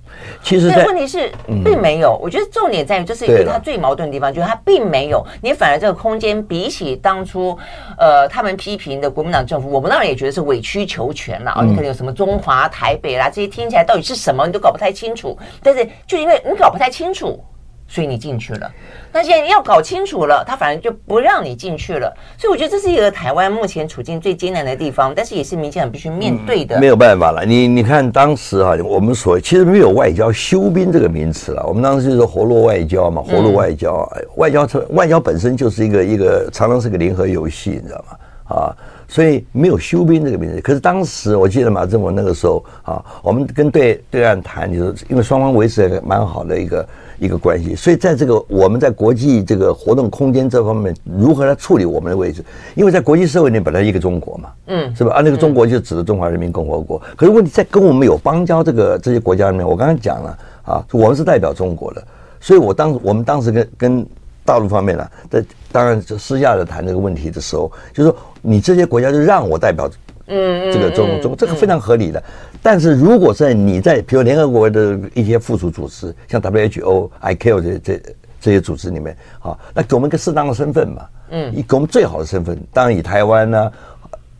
[0.44, 1.32] 其实，但问题是
[1.64, 2.16] 并没有。
[2.22, 5.26] 我觉得重点在于，这是一个他最矛盾的地方，就是他并没有。
[5.42, 7.58] 你反而这个空间比起当初，
[7.98, 11.64] 呃，他们批评的国民党政府，我们当然也觉得是委曲求全了啊。
[11.64, 15.36] 你可能有什么中华台北啦，这些听起来到底是什么，你都搞不太清楚。
[15.62, 17.42] 但是就因为你搞不太清楚。
[17.88, 18.70] 所以你进去了，
[19.12, 22.12] 那现在要搞清楚了，他反而就不让你进去了。
[22.36, 26.76] 所以我觉得这是一个台湾目前处境最艰难的地方，但是也是民进党必须面对的。
[26.78, 38.56] 嗯、没有办法了，你你看当时、啊，我们所其实没有外交休兵这个名词了，我们当时就是活络外交嘛，活络外交，嗯、外交外交本身就是一个一个常常是个零和游戏，你知道吗？
[38.56, 38.74] 啊，
[39.06, 40.60] 所以没有休兵这个名词。
[40.60, 46.84] 可是当时我记得马政府那个时候啊，我们跟对对岸谈，就是因为双方维持了蛮好的一个。
[47.18, 52.44] 一个关系，所以在这个我们在国际这个活动空间这方面，如何来处理我们的位置？
[52.74, 55.14] 因为在国际社会里本来一个中国嘛，嗯，是吧？
[55.14, 57.00] 啊，那个中国就指的中华人民共和国。
[57.16, 62.06] 可是问题在跟我们有邦交这个这些国家里面，我刚刚讲了啊，我们是代表中国的，
[62.40, 64.06] 所以我当我们当时跟跟
[64.44, 69.90] 大陆方面呢，在当然就私下的谈这个问题的时候，就是说你这些国家就让我代表。
[70.28, 72.20] 嗯，这个中中这个非常合理的，
[72.62, 78.02] 但是如果在你在比如联合国的一些附属组织，像 WHO、ICAO 这这
[78.40, 83.72] 这些组织里面，啊，那给我们一个适当的身份嘛，嗯，以给我们最好的身份，当然以台湾呢，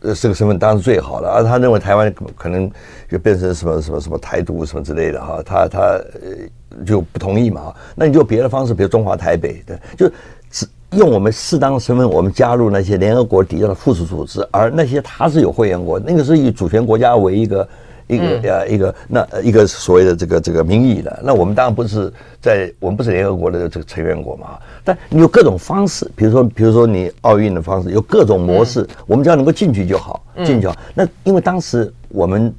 [0.01, 2.69] 呃，这个身份当然是最好了，而他认为台湾可能
[3.09, 10.09] 就变成什么什么什么台独什么之类的哈，他他呃就不同意嘛哈，那你就别的方式，比如中华台北的，就
[10.49, 17.67] 只用我们适当的身份，我们加入那些联合国底下的附属组织，而那些他是有会员国，那个是以主权国家为一个
[18.07, 21.19] 一个呃一个那一个所谓的这个这个民意的。
[21.23, 24.57] 那我们当然不是在我们不是联合国的这个成员国嘛。
[24.83, 30.77] 但你有各种方式，比如说比如说你奥运的方式，有各种模式，我们只要能够进去就好，进去就好。
[30.93, 32.53] 那因为当时我们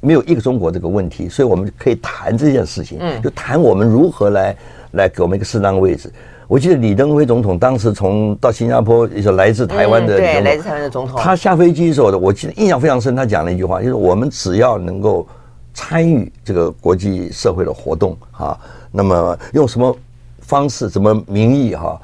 [0.00, 4.56] 没有一个中国这个问题，所以我们可以谈这件事情，就谈我们如何来
[4.92, 6.08] 来给我们一个适当的位置。
[6.48, 13.14] 我记得李登辉总统当时从到新加坡，一个来自台湾的、嗯，对，来自台湾的总统，他下飞机的时候，我记得印象非常深。
[13.14, 15.28] 他讲了一句话，就是我们只要能够
[15.74, 18.58] 参与这个国际社会的活动啊，
[18.90, 19.94] 那么用什么
[20.40, 22.00] 方式、什么名义哈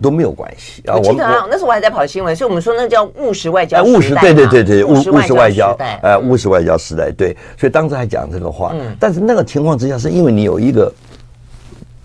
[0.00, 0.94] 都没有关系啊。
[0.94, 7.36] 我记得啊，那时候我还在跑新闻，所以我们说那叫务实外交，务实对对对对，务务实外交，呃，务实外交时代对。
[7.58, 10.92] 所以当时还讲这个话，嗯，但是那个情况之下，是因为你有一个。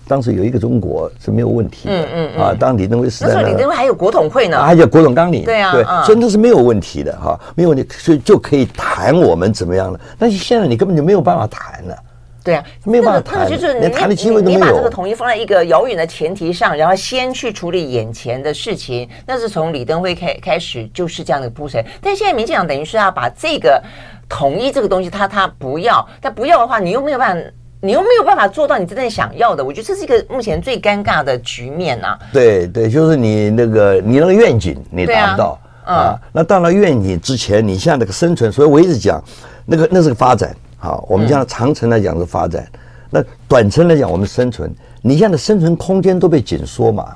[0.08, 10.00] 当时有一个中国是没有问题的，嗯嗯啊，当李登辉时代，那时候李登辉还有国统会呢，还有国统纲领，对啊，对，所以那是没有问题的哈，没有问题，所以就可以谈我们怎么样了。
[10.20, 11.98] 但是现在你根本就没有办法谈了，
[12.44, 14.60] 对啊，没有办法谈，就是连谈的机会都没有。
[14.60, 21.84] 你把这个统一放在一个遥远的前提上，然后先去处理眼前的事情，那是从李登辉开开始就是这样的铺陈。
[22.02, 23.82] 但现在民进党等于是要把这个
[24.28, 27.50] 统一这个东西，他他不要，他不要的话，你又没有办法。
[27.86, 32.20] 你又没有办法做到你真正想要的，我觉得这是一个目前最尴尬的局面呐、啊。
[32.32, 36.22] 对对，就是你那个你那个愿景你达不到啊，啊。
[36.32, 39.22] 那到了愿景之前，你现在那个生存，所以我一直讲，
[39.66, 40.56] 那个那是个发展。
[40.78, 44.74] 好，我们讲长城来讲是发展，嗯、那短程来讲我们生存。
[45.02, 47.14] 你现在的生存空间都被紧缩嘛？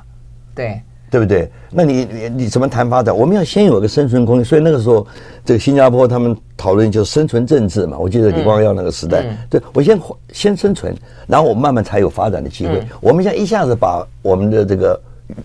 [0.54, 0.82] 对。
[1.10, 1.50] 对不对？
[1.70, 3.16] 那你你你怎么谈发展？
[3.16, 4.44] 我们要先有一个生存空间。
[4.44, 5.06] 所以那个时候，
[5.44, 7.96] 这个新加坡他们讨论就是生存政治嘛。
[7.98, 9.98] 我记得李光耀那个时代，嗯、对我先
[10.32, 10.94] 先生存，
[11.26, 12.78] 然后我慢慢才有发展的机会。
[12.80, 15.00] 嗯、我们现在一下子把我们的这个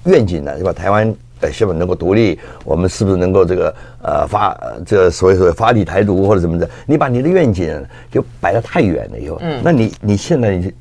[0.05, 0.73] 愿景呢，对吧？
[0.73, 6.69] 台湾呃，希望能够独立，我们是不是能够这个呃发这个所谓所谓发力台独或者怎么的？
[6.85, 10.73] 你把你的愿景就摆得太远了以后，嗯，那你你现在你。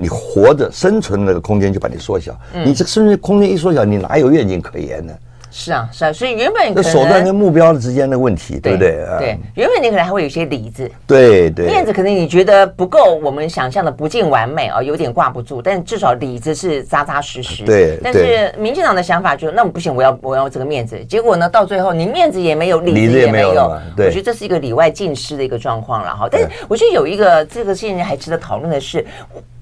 [0.00, 5.12] 你活着生存那个空间就把你缩小，嗯、你这个生存空间一缩小，你哪有愿景可言呢？
[5.50, 9.04] 是啊，是啊，所以原本那手段跟目标之间的问题，对不对？
[9.18, 17.64] 对，原本你可能还会有一些里子，对对，面子可能你觉得不够，我们想象的不尽完美啊，有点挂不住，但至少里子是扎扎实实。
[17.64, 21.02] 对，但是民进党的想法就是，那我不行，我要我要这个面子。
[21.06, 26.28] 结果呢，到最后你面子也没有，里子也没有，对，我觉得这是一个里外尽失的一个状况了哈。
[26.30, 29.04] 但是我觉得有一个这个事情还值得讨论的是。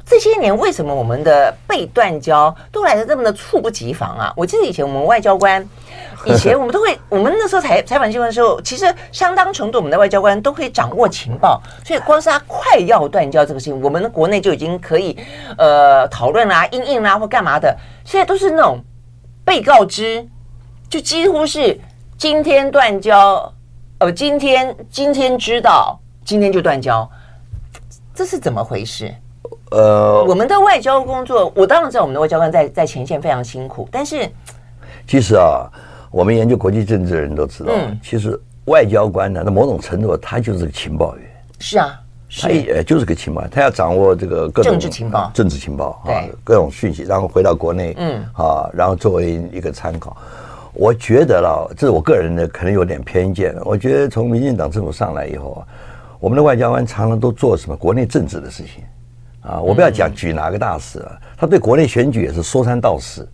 [0.08, 4.32] 这些年为什么我们的被断交都来的这么的猝不及防啊？
[4.36, 5.68] 我记得以前我们外交官，
[6.24, 15.18] 以前我们都会，我们那时候采采访新闻的时候，其实相当程度我们的外交官都可以掌握情报，所以光是他快要断交这个事情，我们的国内就已经可以
[15.58, 17.76] 呃讨论啦、应应啦或干嘛的。
[18.04, 18.78] 现在都是那种
[19.44, 20.24] 被告知，
[20.88, 21.76] 就几乎是
[22.16, 23.52] 今天断交，
[23.98, 27.10] 呃，今天今天知道，今天就断交，
[28.14, 29.12] 这是怎么回事？
[29.70, 34.28] 呃，我们的外交工作，我当然知道我们的外交官在在前线非常辛苦，但是
[35.06, 35.66] 其实啊，
[36.10, 41.26] 我们研究国际政治的人都知道，嗯，其实外交官呢，那某种程度他就是个情报员，
[41.58, 42.00] 是啊，
[42.40, 50.16] 他也就是个情报员，他要掌握这个各种政治情报、政治情报啊，各种讯息，然后回到国内，嗯，啊，然后作为一个参考。
[50.74, 55.66] 我觉得了，这是我个人的可能有点偏见，我觉得从民进党政府上来以后啊，
[56.20, 58.84] 我们的外交官常常都做什么国内政治的事情。
[59.46, 63.26] 啊，我不要讲举哪个大使啊，他对国内选举也是说三道四。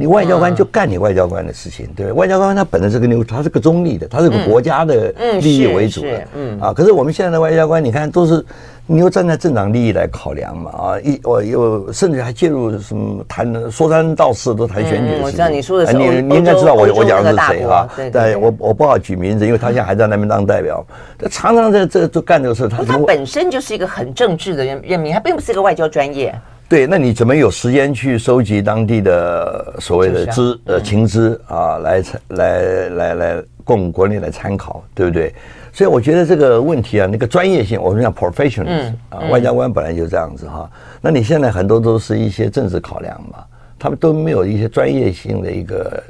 [0.00, 2.12] 你外交官就干你外交官的事情，对？
[2.12, 6.72] 外交官他本来是个牛，他是个中立的，他是个国家的利益为主的，嗯啊。
[6.72, 8.44] 可是我们现在的外交官，你看都是
[8.90, 15.20] 你又站在政党利益来考量嘛啊，一我又甚至还介入什么谈说三道四都谈选举。
[15.22, 17.86] 我知道你说的是，你你应该知道我我讲的是谁啊？
[18.10, 20.82] 对，我我不好举名字，因为他现在还在那边当代表，
[21.18, 22.66] 他常常在这就干这个事。
[22.66, 26.34] 他他本身就是一个很政治的任任命，他并不是一个外交专业。
[26.68, 35.34] 对，那你怎么有时间去收集当地的所谓的资呃情资啊，来参来来来供国内来参考，对不对？
[35.72, 40.70] 所以我觉得这个问题啊，那个专业性，我们讲 professionals 啊，外交官本来就这样子哈。
[41.00, 43.42] 那你现在很多都是一些政治考量嘛，
[43.78, 46.02] 他们都没有一些专业性的一个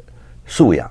[0.44, 0.88] 素养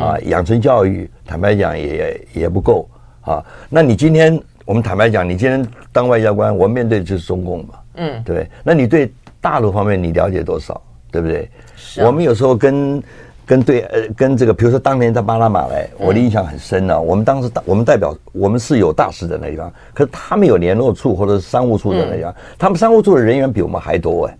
[0.00, 2.88] 啊，养成教育，坦白讲也也不够
[3.20, 3.44] 啊。
[3.68, 7.74] 那你今天我们坦白讲，你今天当外交官，我面对的就是中共嘛。
[7.94, 11.50] 嗯，对，那你对大陆方面你了解多少，对不对？
[11.76, 12.06] 是、啊。
[12.06, 13.02] 我们有时候跟
[13.46, 16.98] 跟对呃跟这个，比如说当年在巴拿马来，我的印象很深呢、啊。
[16.98, 24.38] 嗯、我们当时大我们代表我们是有大使的那地方，可是他们有联络处或者是商务处的那地方，嗯、他们商务处的人员比我们还多哎，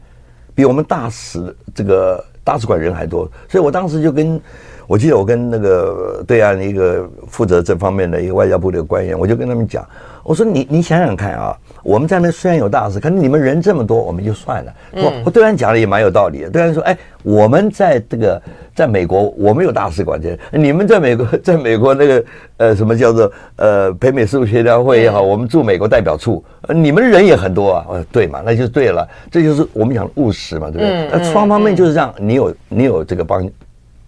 [0.55, 2.25] 比我们大使这个。
[2.43, 4.41] 大使馆人还多，所以我当时就跟，
[4.90, 9.88] 我记得我跟那个对岸一个负责这方面的一个外交部的官员，我就跟他们讲，
[10.24, 11.57] 我说你你想想看啊。
[11.83, 14.72] 我们在那虽然有大使，可是你们人这么多，我们就算了。
[14.92, 16.50] 我我对岸讲的也蛮有道理的。
[16.50, 18.42] 对岸说，哎，我们在这个
[18.74, 22.24] 在美国，我们有大使馆，这你们在美国， 在美国那个
[22.57, 27.87] 呃什么叫做呃北美事务协调会也好，我们驻美国代表处，你们人也很多啊。
[27.90, 31.09] 呃，对嘛，那就对了，这就是我们讲的务实嘛，对不对？
[31.12, 33.48] 那双方面就是这样，你有你有这个邦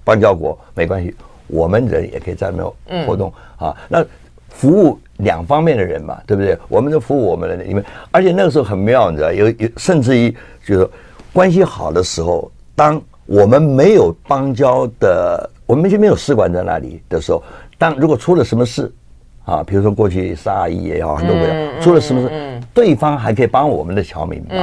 [0.05, 1.15] 邦交国没关系，
[1.47, 3.77] 我们人也可以在那边活动啊。
[3.89, 4.05] 那
[4.49, 4.99] 服务。
[5.19, 6.59] 两方面的人嘛，对不对？
[6.69, 10.35] 我们就服务我们的，因为而且那个时候很妙，你知道，有有甚至于
[10.67, 10.89] 就是
[11.33, 17.41] 关系好的时候，当我们没有邦交的，我们就没有使馆在那里的时候，
[17.79, 18.93] 当如果出了什么事
[19.45, 24.59] 啊，比如说过去沙伊也好，很多国家出了什么事，对方还可以帮我们的侨民帮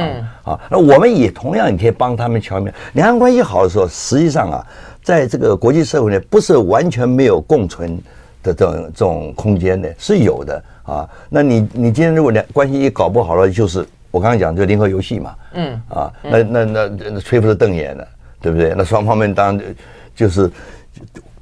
[0.52, 2.70] 啊，那我们也同样也可以帮他们侨民。
[2.92, 4.66] 两岸关系好的时候，实际上啊，
[5.02, 8.00] 在这个国际社会呢，不是完全没有共存。
[8.42, 18.08] 的这种这种空间的是有的啊，那你你今天如果两关系一搞不好了，就是我刚刚讲就零和游戏嘛，嗯啊，那那那那吹不是瞪眼的，
[18.40, 18.72] 对不对？
[18.74, 19.74] 那双方面当然
[20.16, 20.50] 就是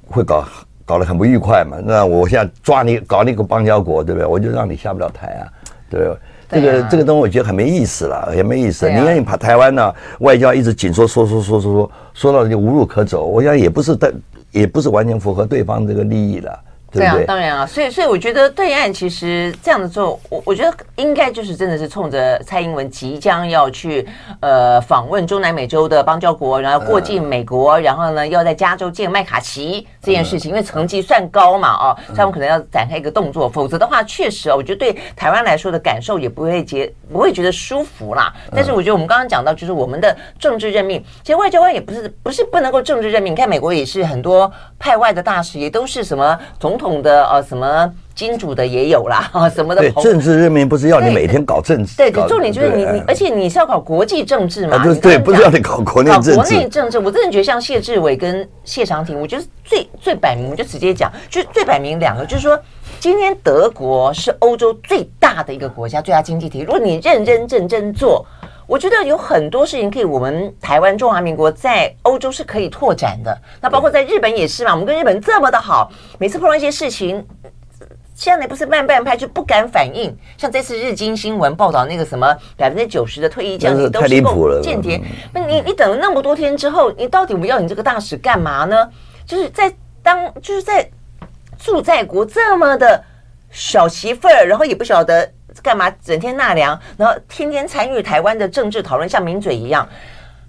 [0.08, 0.44] 会搞
[0.84, 1.78] 搞得很不愉快嘛。
[1.80, 4.26] 那我现在抓你搞那个邦交国，对不对？
[4.26, 5.46] 我就让你下不了台啊，
[5.88, 6.16] 对不对？
[6.50, 8.88] 这个这个东西我觉得很没意思了，也没意思。
[8.88, 14.12] 你让你把台湾呢外交一直紧缩缩缩缩缩缩缩到就无路可走，我想也不是但
[14.50, 16.58] 也不是完全符合对方这个利益的。
[16.90, 24.08] 对，对啊，当然啊，所以所以我觉得对岸其实这样的做，我我觉得应该就是真的是冲着蔡英文即将要去
[24.40, 38.32] 呃访问中南美洲的邦交国，然后过境美国，然后呢要在加州见麦卡锡这件事情，因为成绩算高嘛，哦，所以他们可能要展开一个动作，否则的话，确实啊，我觉得对台湾来说的感受也不会觉不会觉得舒服啦。
[38.54, 46.78] 但是我觉得我们刚刚讲到，就是我们的政治任命，其实外交官也不是不是不能够政治任命，你看美国也是很多派外的大使也都是什么总。
[46.78, 49.80] 统的呃什么金主的也有啦，啊 什么的。
[49.82, 51.96] 对，政治任命不是要你每天搞政治。
[51.96, 54.82] 对，重点就是你你，而且你是要搞国际政治嘛？
[55.00, 56.34] 对，不是要你搞国内政治。
[56.34, 62.58] 国内政治，我真的觉得像谢志伟跟谢长廷，我觉得最最摆明，我就直接讲，就最摆明两个，就是说，
[62.98, 66.60] 今天德国是欧洲最大的一个国家，最大经济体。
[66.60, 68.24] 如果你认认真真做。
[68.68, 73.34] 我觉得有很多事情可以，我们台湾中华民国在欧洲是可以拓展的。
[73.62, 77.26] 那包括在日本也是嘛，我们跟日本这么的好，每次碰到一些事情，
[78.14, 80.14] 现在不是慢半拍就不敢反应。
[80.36, 84.08] 像这次日经新闻报道那个什么百分之九十的退役将领都是
[84.60, 85.00] 间谍，
[85.32, 88.86] 那你你等了那么多天之后，你到底我们要你这个大使干嘛呢？
[89.24, 90.86] 就是在当就是在
[91.58, 93.02] 驻在国这么的
[93.50, 95.32] 小媳妇儿，然后也不晓得。
[95.62, 99.88] 干嘛整天纳凉，然后天天参与台湾的政治讨论，像名嘴一样，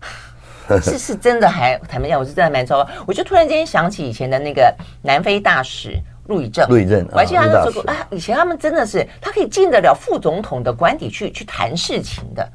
[0.82, 2.90] 是是真的还坦白讲，我是真的蛮糟糕。
[3.08, 12.48] 我就突然间想起以前的那个南非大使陆以正，陆以正，我还记得他说过啊，以前他们真的是他可以进得了副总统的官邸去去谈事情的。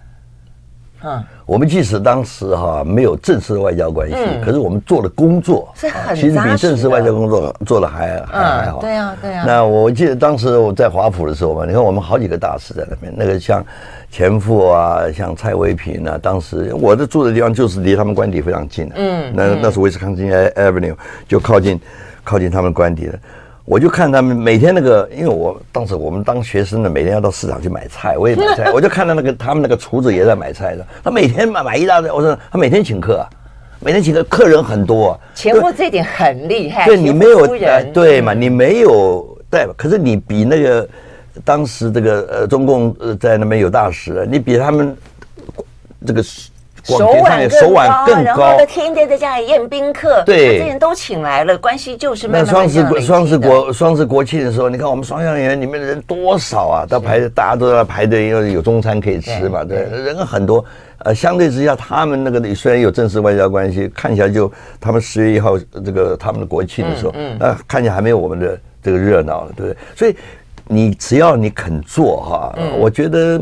[1.05, 8.81] 嗯，我们即使当时哈没有正式的外交关系，嗯、可是我们做的工作是很其实比正式外交工作做的还、嗯、还还好。
[8.81, 9.45] 对啊，对啊。
[9.47, 13.64] 那我记得当时我在华府的时候嘛，你看我们好几个大使在那边，那个像
[14.11, 18.95] 钱复啊，像蔡维平啊，当时我的住的地方就是离他们官邸非常近的。
[18.97, 20.97] 嗯，那那是威斯康星 Avenue，
[21.29, 21.81] 就靠近
[22.23, 23.19] 靠近他们官邸的。
[23.64, 28.70] 我就看他们每天那个，因为我当时我们当学生的，每天要到市场去买菜，我也买菜。
[28.70, 32.11] 我就看到那个他们那个厨子也在买菜的，他每天买买一大堆。
[32.11, 33.27] 我说他每天请客，
[33.81, 35.18] 每天请客，客人很多啊。
[35.35, 36.85] 钱复这点很厉害。
[36.85, 37.46] 对，你没有
[37.92, 38.35] 对嘛？
[38.35, 40.88] 你没有对，可是你比那个
[41.42, 44.96] 当时这个呃中共呃在那边有大使，你比他们
[46.07, 46.22] 这个。
[46.85, 53.01] 手腕手腕更高，然后，天天在家里宴宾客，对，这些人都请来了，关系就是慢慢慢慢这样的。
[53.01, 56.87] 双十国双十国庆的时候，你看我们双向园里面的人多少啊？
[56.87, 60.62] 到排大家都在排队，因为有中餐可以吃嘛，对，人很多。
[60.99, 69.77] 呃，相对之下，他们那个里虽然有正式外交关系，看起来就他们十月一号这个他们的国庆的时候，嗯，那看起来还没有我们的这个热闹，对不对？
[69.97, 70.14] 所以
[70.66, 73.40] 你只要你肯做哈，我觉得。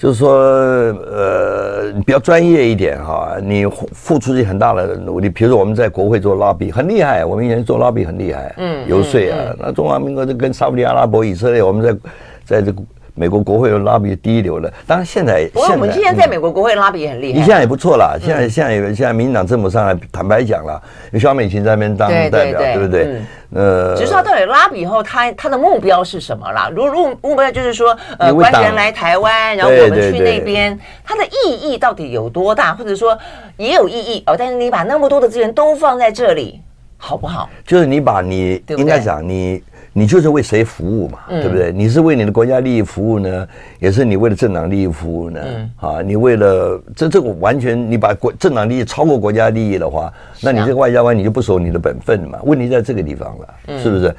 [0.00, 5.28] 就是说，呃，你比较专业一点哈，你付出很大的努力。
[5.28, 9.54] 比如说，我们在国会做 lobby 很厉害，我们以前做 lobby 很厉害，嗯，游说啊。
[9.58, 12.00] 那中华民国就跟沙乌地阿拉伯、以色列，我们在
[12.46, 12.82] 在这个
[13.14, 14.72] 美国国会的拉比第一流的。
[14.86, 18.18] 当然现在，不过我们现在在美国国会拉比也很厉害，你现在也不错了。
[18.20, 20.80] 现在现在现在民进党政府上来，坦白讲了，
[21.18, 23.20] 萧美琴在那边当代表，对不对？
[23.52, 26.70] 呃，只是他到底拉比以后，他他的目标是什么啦？
[26.72, 32.72] 如如目标就是说，呃，官员来台湾，然后我们去那边，它的意义到底有多大？
[32.74, 33.18] 或者说
[33.56, 36.60] 也有意义哦，但是你把那么多的资源都放在这里，
[36.96, 37.50] 好不好？
[37.66, 39.62] 就是你把你应该讲你。
[39.92, 41.72] 你就是为谁服务嘛，对不对？
[41.72, 43.46] 你是为你的国家利益服务呢，
[43.78, 45.40] 也是你为了政党利益服务呢？
[45.76, 52.38] 啊，你为了这这个完全你把国政党利益超过国家利益的话，那你这个外交官你就不守你的本分嘛？
[52.44, 54.14] 问题在这个地方了，是不是？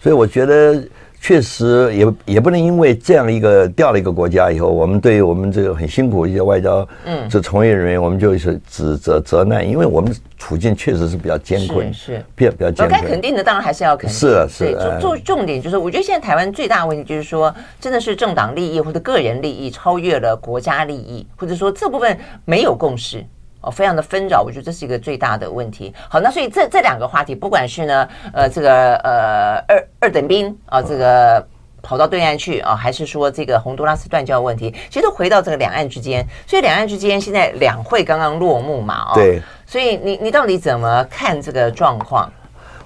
[0.00, 0.82] 所以我觉得。
[1.26, 12.88] 确实也也不能因为这样一个掉了一个国家以后，我们对我们这个很辛苦的一些外交嗯这从业人员，我们就是指责责难，因为我们处境确实是比较艰困，是比较比较艰困。
[12.88, 15.00] 该肯定的当然还是要肯定，是啊是啊。
[15.00, 23.26] 做重点就是，我觉得现在台湾最大的问题就是说，真的是政党利益或者个人利益超越了国家利益，或者说这部分没有共识。
[23.66, 25.92] 哦，非常的纷扰，我觉得这是一个最大的问题。
[26.08, 31.44] 好，那所以这这两个话题，不管是呢，呃，这个呃二二等兵啊，这个
[31.82, 36.24] 跑到对岸去啊，还是说这个洪都拉斯断交问题，其实都回到这个两岸之间。
[36.46, 39.42] 所以两岸之间现在两会刚刚落幕嘛，哦，对。
[39.66, 42.32] 所以你你到底怎么看这个状况？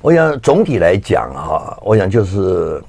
[0.00, 2.82] 我想总体来讲哈，我想就是。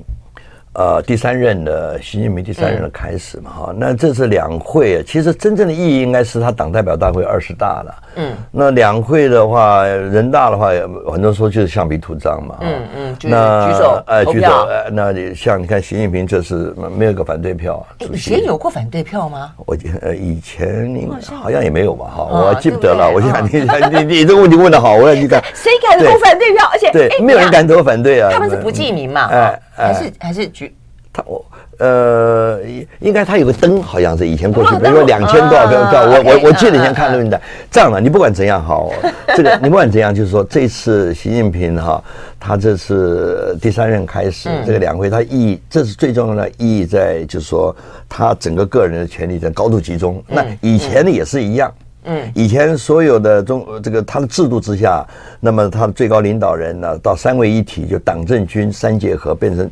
[0.74, 7.96] 呃，第三任的习近平第三任的开始嘛，哈、嗯，那这次两会，其实真正的意义应该是他党代表大会二十大了。
[8.16, 10.70] 嗯，那两会的话，人大的话，
[11.12, 12.56] 很多人说就是橡皮图章嘛。
[12.62, 17.86] 嗯嗯，那举手，哎，举手，哎，那你像你看习近平这次没有个反对票。
[18.00, 19.52] 以前有过反对票吗？
[19.66, 20.98] 我呃以前
[21.42, 23.12] 好像也没有吧，哈，我记不得了。
[23.14, 23.60] 我想你
[23.98, 25.44] 你你这个问题问的好，我要去看。
[25.54, 26.66] 谁敢投反对票？
[26.72, 28.30] 而且对，没有人敢投反对啊。
[28.32, 29.28] 他们是不记名嘛？
[29.32, 30.61] 哎，还是还是举。
[31.14, 31.44] 他我
[31.78, 32.60] 呃，
[33.00, 37.42] 应该他有个灯，好像是以前过去，比如说两千多少个票，我我我记得以前看录音带。
[37.72, 38.88] 这样的，你不管怎样哈，
[39.36, 42.02] 这个你不管怎样，就是说这次习近平哈，
[42.40, 47.76] 他这次第三任开始这个两会，他意义这是最重要的意义在，就是说
[48.08, 50.24] 他整个个人的权力在高度集中。
[50.28, 55.04] 那以前的也是一样，嗯，以前所有的中这个他的制度之下，
[55.40, 59.68] 那么他的最高领导人呢，到三位一体，就党政军三结合变成。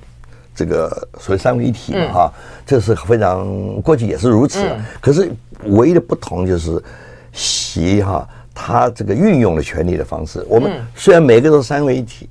[0.59, 2.33] 这个所谓三位一体嘛，哈，
[2.65, 4.61] 这是非常过去也是如此。
[4.99, 5.31] 可是
[5.67, 6.83] 唯一的不同就是
[7.31, 10.45] 习哈，他这个运用的权力的方式。
[10.49, 12.27] 我们虽然每个都是三位一体，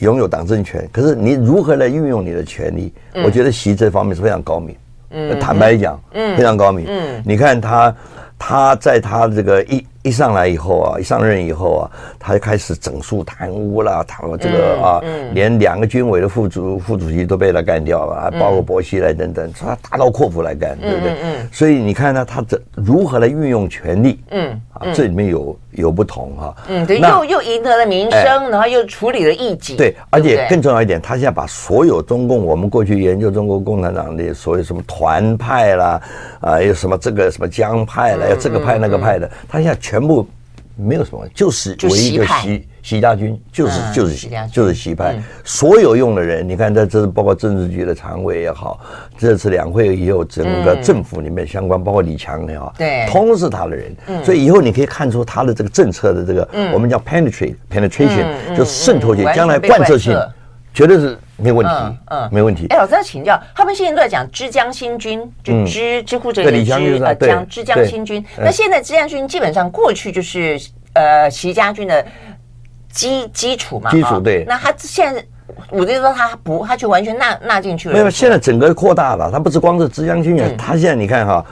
[0.00, 2.90] 拥有党政权，可是你如何来运用你的权力？
[3.22, 4.74] 我觉得习这方面是非常高明。
[5.10, 6.86] 嗯，坦白讲，嗯，非常高明。
[6.88, 7.94] 嗯，你看他，
[8.38, 9.86] 他在他这个一。
[10.06, 15.02] 一上来以后啊，一上任以后啊，他就开始整肃贪污啦，谈了这个啊，
[15.32, 21.12] 连两个军委的副主副主席都被他干掉了，还包括薄熙来等等，他大刀阔斧来干，对不对？
[21.50, 24.20] 所以你看呢，他这如何来运用权力？
[24.30, 26.54] 嗯，啊，这里面有有不同哈。
[26.68, 29.74] 嗯，对，又又赢得了民生，然后又处理了异己。
[29.74, 36.00] 对，而且更重要一点，他现在把所有中共我们过去研究中国共产党的所有什么团派啦，
[36.40, 39.95] 啊，有什么这个什么江派啦，有这个派那个派的，他现在全。
[39.96, 40.28] 全部
[40.76, 48.78] 没有什么，就是唯一一个习习家军，就是就是习就是习派，所有用的人，你看，在这是包括政治局的常委也好，
[49.16, 60.14] 这次两会也有整个政府里面相关，包括李强也好，对，通是他的人，所以以后你可以看出他的这个政策的这个，我们叫 penetrate penetration，就是渗透性，将来贯彻性，
[60.76, 61.18] 绝对是。
[61.38, 62.66] 没问题，嗯，没问题。
[62.70, 66.72] 哎，老师要请教，他们现在都在讲“知江新军”，就“知”知乎者也“知”
[67.04, 68.24] 呃，讲“知江新军”。
[68.40, 70.58] 那现在“知江军”基本上过去就是
[70.94, 72.02] 呃习家军的
[72.90, 74.46] 基基础嘛，基础对。
[74.48, 75.22] 那他现在，
[75.68, 77.92] 我就说他不，他就完全纳纳进去了。
[77.92, 81.44] 没有，现在整个扩大了，他不是光是“知江新军”，他现在你看哈。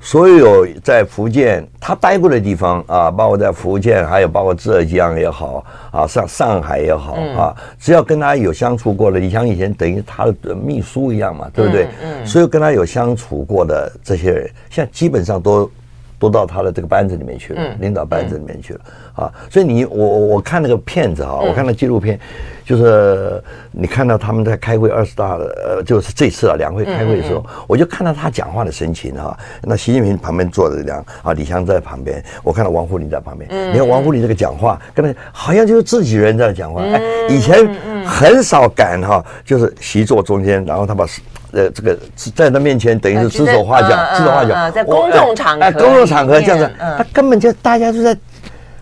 [0.00, 11.88] 所有在福建他待过的地方啊，包括在福建，还有包括浙江也好啊，上上海也好啊，只要跟他有相处过的，你像以前等于他的秘书一样嘛，对不对？
[12.02, 15.70] 嗯，所有跟他有相处过的这些人，现在基本上都
[16.18, 18.80] 都到他的这个班子里面去了，领导班子里面去了。
[19.14, 22.20] 啊，所以你我我看那个片子啊，我看那纪录片，
[22.64, 29.34] 就是你看到他们在开会二十大的，呃，就是这次啊两会开会的时候，我就看到他讲话的神情哈。
[29.62, 33.48] 那习近平旁边坐着两啊，李强在旁边，我看到王沪宁在旁边。
[33.72, 36.82] 你看王沪宁这个讲话，跟他好像就是自己人在讲话。
[36.82, 37.00] 哎，
[37.30, 37.66] 以前
[38.04, 41.06] 很少敢哈，就是习坐中间，然后他把
[41.52, 41.98] 呃这个
[42.34, 48.16] 在他面前等于是指手画脚，指手画脚，在公众场合，哎，公众场合这样子，他根本就大家都在。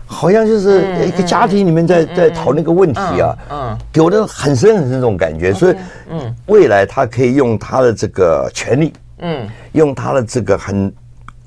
[0.07, 5.75] 好像就是一个家庭里面在在讨论一个问题啊，嗯，给我的很深很深这种感觉，所以，
[6.11, 10.93] 嗯，未来他可以用他的这个权力，嗯，用他的这个很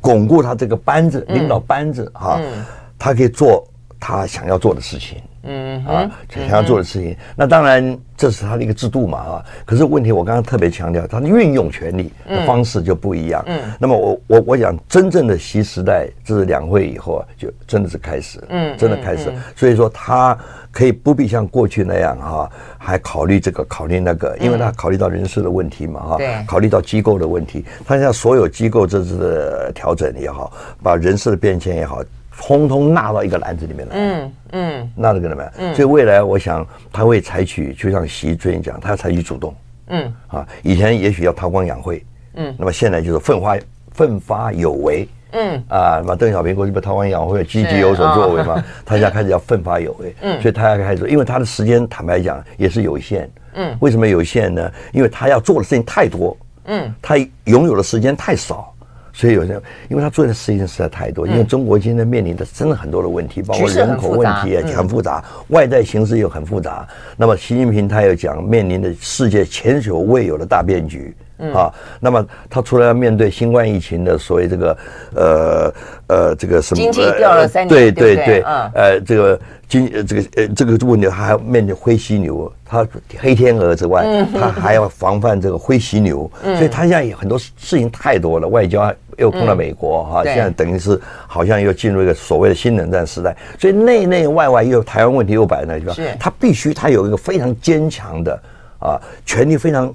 [0.01, 2.41] 巩固他这个班子，领导班子哈，
[2.99, 3.65] 他可以做
[4.01, 5.23] 他想要做的事情。
[5.49, 9.45] 嗯啊，想要做的事情，那当然这是他的一个制度嘛啊。
[9.65, 13.43] 可是问题，我刚刚特别强调，他的运用权力的方式就不一样。
[13.47, 19.33] 嗯，那么我我我想，真正的习时代，这是两会以后啊，就真的是开始，嗯，真的开始。
[19.57, 20.37] 所以说，他
[20.71, 32.03] 可以不必像过去那样哈，还考虑这个考虑那个，因为他考虑到人事的问题嘛哈，对，考虑到机构的问题，他现在所有机构这次的调整也好，把人事的变迁也好。
[32.41, 39.55] 通通纳到一个篮子里面来，嗯嗯，纳到这个里面，嗯，所以未来我想他会采取，就像习最近讲，他要采取主动，
[39.89, 40.11] 嗯。
[40.29, 42.03] 啊，以前也许要韬光养晦，
[42.35, 43.59] 嗯，那么现在就是奋发
[43.91, 45.63] 奋发有为，嗯。
[45.69, 54.73] 啊，那么邓小平过去不韬光养晦，积极有所作为嘛， 他现在开始要奋发有为，嗯，所以他要开始，因为他的时间坦白讲也是有限，嗯，为什么有限呢？
[54.93, 56.35] 因为他要做的事情太多，
[56.65, 58.68] 嗯，他拥有的时间太少。
[59.19, 66.87] 所以有人，因为他做的事情实在太多，因为中国现在面临的真的很多的问题，包括人口问题也很复杂，外在形势又很复杂。
[67.17, 71.13] 那么习近平他又讲面临的世界前所未有的大变局
[71.55, 71.73] 啊。
[72.01, 74.79] 那么他除了要面对新冠疫情的所谓这个
[75.15, 75.75] 呃
[76.09, 82.53] 呃这个什么经济掉了三年，对对对，呃这个经这个呃这个问题还要面对灰犀牛。
[82.71, 82.87] 他
[83.19, 88.47] 黑天鹅之外，他还要防范这个灰犀牛，所以他现在有很多事情太多了。
[88.47, 95.97] 外交又碰到美国哈，现在等于是好像又进入一个所谓的新冷战时代，所以内内外外又有台湾问题又摆在那地方。
[96.21, 98.39] 他必须他有一个非常坚强的
[98.81, 99.91] 啊，权力非常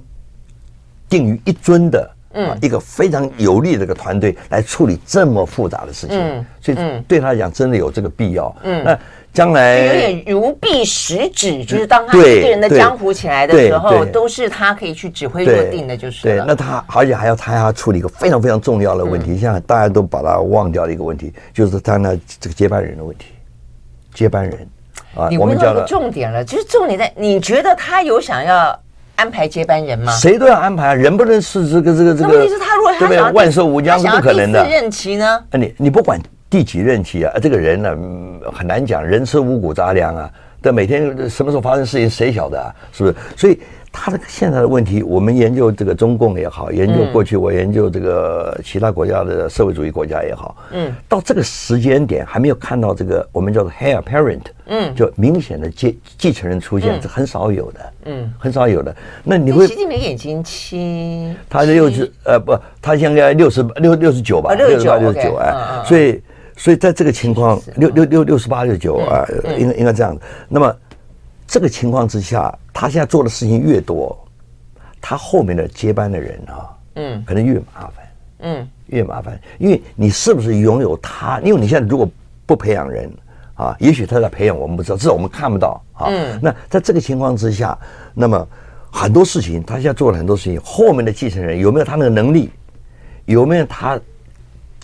[1.14, 6.46] 定于一尊的嗯，一个非常有力的一个团队来处理这么复杂的事情。
[6.60, 8.54] 所以对他来讲，真的有这个必要。
[8.62, 8.98] 嗯那。
[9.34, 16.40] 将来有点如臂使指，就是当他一个人的江湖起来的时候，都是他可以去指挥若定的，就是对。
[16.46, 23.26] 那他而且还要他还要处理一个非常非常重要的问题，像大家都把他忘掉的一个问题，就是他那这个接班人的问题。
[24.14, 24.68] 接班人
[25.16, 28.80] 啊，你问到一个重点了，就是重点在你觉得他有想要
[29.16, 30.12] 安排接班人吗？
[30.12, 32.28] 谁都要安排，人不能是这个这个这个。
[32.28, 34.66] 问题是，他如果他想要万寿无疆是不可能的。
[34.68, 35.44] 任期呢？
[35.52, 36.20] 你你不管。
[36.50, 37.32] 第几任期啊？
[37.42, 37.96] 这个人呢，
[38.52, 40.30] 很难讲，人吃五谷杂粮啊。
[40.62, 42.70] 但每天什么时候发生事情，谁晓得啊？
[42.92, 43.16] 是不是？
[43.36, 43.60] 所以
[43.96, 58.94] 他这个现在的问题，我们研究这个中共也好，研究过去我研究这个其他国家的社会主义国家也好，嗯，到这个时间点还没有看到这个我们叫做 heir apparent，嗯，就明显的继继承人出现，是很少有的，嗯，很少有的。
[59.22, 59.68] 那你会？
[59.68, 65.54] 习近平已经七，他六十呃不，他现在六十六六十九吧，六十八六十九哎，
[65.86, 66.20] 所以。
[66.56, 69.26] 所以在这个情况，六六六六十八六九啊，
[69.58, 70.22] 应该应该这样子。
[70.48, 70.72] 那么
[71.48, 74.14] 这个情况之下，他现在做的事情越多，
[75.00, 78.06] 他后面的接班的人啊，嗯，可能越麻烦，
[78.40, 79.40] 嗯，越麻烦。
[79.58, 81.40] 因为你是不是拥有他？
[81.40, 82.06] 因为你现在如果
[82.44, 83.10] 不培养人
[83.54, 86.08] 啊，也许他在培养，我们不知道，至少我们看不到啊。
[86.10, 87.78] 嗯，那在这个情况之下，
[88.12, 88.46] 那么
[88.90, 92.50] 很多事情，他现在做了很多事情，后面的继承人有没有他那个能力？
[93.24, 93.98] 有没有他？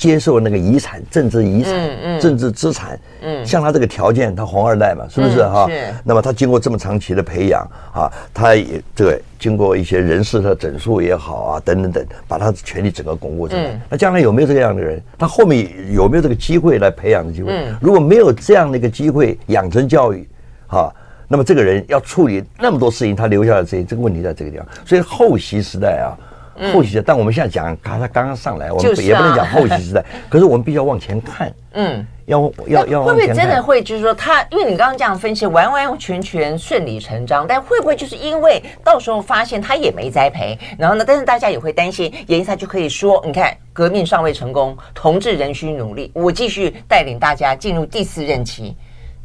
[0.00, 5.68] 接受那个遗产，政治遗产，嗯嗯、政治资产，嗯，像他这个条件，他红二代嘛，是不是哈？
[5.68, 5.94] 是。
[6.02, 7.60] 那么他经过这么长期的培养
[7.92, 13.64] 啊，他也这个经过一些人事的整肃也好啊，等等等，把他的权力整个巩固起来。
[13.64, 14.98] 嗯、那将来有没有这个样的人？
[15.18, 17.52] 他后面有没有这个机会来培养的机会？
[17.52, 20.26] 嗯、如果没有这样的一个机会养成教育，
[20.66, 20.90] 哈，
[21.28, 24.66] 那么这个人要处理那么多事情，他留下来这这个问题在这个地方。
[24.86, 26.16] 所以后习时代啊。
[26.72, 30.04] 后习时代，但我们现在讲，他他刚刚上来，我们也不能讲后习时代。
[30.28, 33.02] 可是我们必须要往前看，嗯，要要要。
[33.04, 48.76] 会不会真的会就是说他，因为你刚刚这样分析，完完全全顺理成章，但会不会就是因为到时候发现他也没栽培，然后呢，但是大家也会担心，颜他就可以说，你看革命尚未成功，同志仍需努力，我继续带领大家进入第四任期，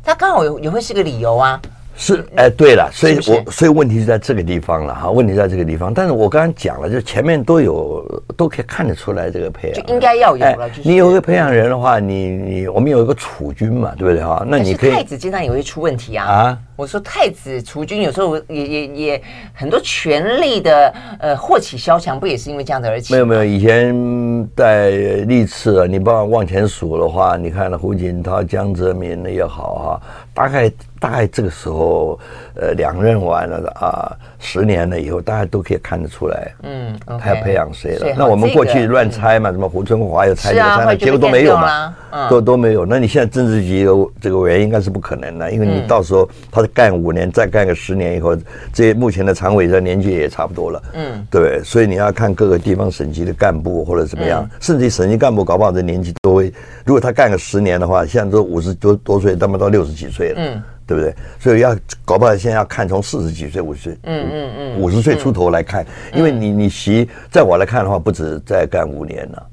[0.03, 1.59] 他刚好也也会是个理由啊。
[1.97, 5.93] 是，哎，对了，所以我所以问题是在这个地方了哈，问题在这个地方。
[5.93, 10.69] 但是我刚刚讲了，就前面都有都可以看得出来这个培养，就应该要有了。
[10.69, 14.45] 就是你有一个培养人的话，你你我们有一个储君嘛，对不对哈？
[14.45, 16.25] 那你可以太子经常也会出问题啊。
[16.25, 19.23] 啊，我说太子储君有时候也也也
[19.53, 23.13] 很多权力的呃祸起萧墙，不也是因为这样的而起？
[23.13, 24.89] 没有没有，以前在
[25.27, 30.01] 历次啊，你帮我往前数的话，你看了胡锦涛、江泽民也好哈，
[30.33, 30.69] 大概。
[31.05, 32.19] 大概这个时候，
[32.55, 38.15] 呃，两任完了啊，十年了以后，大家都可以看得出来，嗯，他要培养谁了。
[38.17, 41.95] 那我们过去乱猜嘛，什么胡春华又猜这个猜那，结果都没有嘛，
[42.27, 42.87] 都都没有。
[42.87, 48.35] 那你现在政治局的这个委员应该是不可能的，因为你到时候他是干五年，再干个十年以后，
[48.73, 56.51] 这些目前的常委的年纪也差不多了，嗯，对，所以你要看各个地方省级的干部或者怎么样，甚至省级干部搞不好这年纪都会，
[56.83, 60.63] 如果他干个十年的话，现在都五十多多岁，他们到六十几岁了，嗯。
[60.87, 61.13] 对不对？
[61.39, 69.47] 所以要搞不好，现在要看从四十几岁、五十岁，嗯嗯嗯，五十岁出头来看，因为你你习，在我来看的话，不止再干五年了，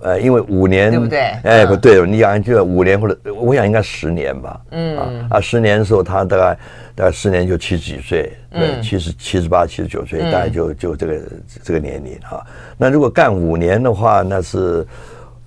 [0.00, 1.18] 呃，因为五年对不对？
[1.42, 6.58] 哎，不对，你讲就五年或者我想应该十年吧，嗯啊啊，十年的时候他大概
[6.94, 11.20] 大概十年就七十几岁，对，七十七十八、七十九岁，大概就就这个
[11.62, 12.44] 这个年龄哈。
[12.76, 14.86] 那如果干五年的话，那是。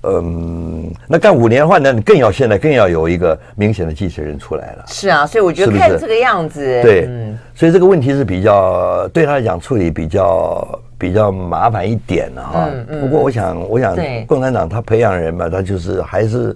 [0.04, 4.86] 嗯，那干五年的话，呢你更要现在更要有一个明显的继承人出来了。
[4.88, 12.70] 是啊，所以我觉得看这个样子，对，嗯，所以这个问题是比较对他来讲处理比较比较麻烦一点的哈。
[13.02, 13.96] 不过我想，我想
[14.26, 16.56] 共产党他培养人嘛，他就是还是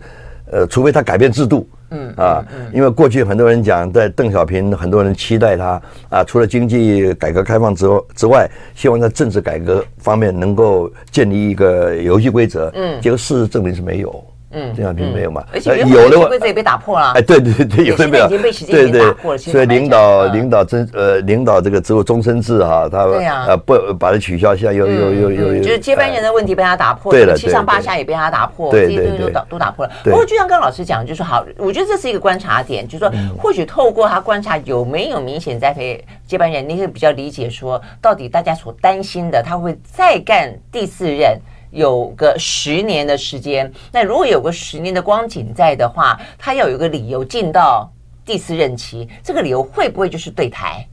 [0.52, 1.68] 呃，除非他改变制度。
[1.92, 7.86] 嗯啊，因为过去很多人讲，在邓小平，很多人期待他啊，除了经济改革开放之
[8.16, 12.72] 之外，希望在政治改革方面能够建立一个游戏规则。
[12.74, 14.24] 嗯，结果事实证明是没有。
[14.52, 15.43] 嗯，这样就没有嘛？
[15.54, 17.12] 而且有的规则也被打破了。
[17.14, 18.26] 哎，对对对，有的没有。
[18.26, 19.38] 已经被习近平打破了。
[19.38, 23.04] 所以领导领导真呃领导这个职务终身制哈，他
[23.47, 29.91] 呃不把它取消，现在又又又又就是接班人的问题被他打破，对了，七上八下也被他打破，这些东西都打都打破了。
[30.04, 41.39] 不过就像刚刚老师讲，就是好，我觉得这是一个观察点，就是说或许透过他观察有没有明显栽培接班人，你可以比较理解说，到底大家所担心的他会再干第四任。
[41.72, 47.91] 有个十年的时间，那如果有个十年的光景在的话，他要有个理由进到
[48.26, 50.86] 第四任期，这个理由会不会就是对台？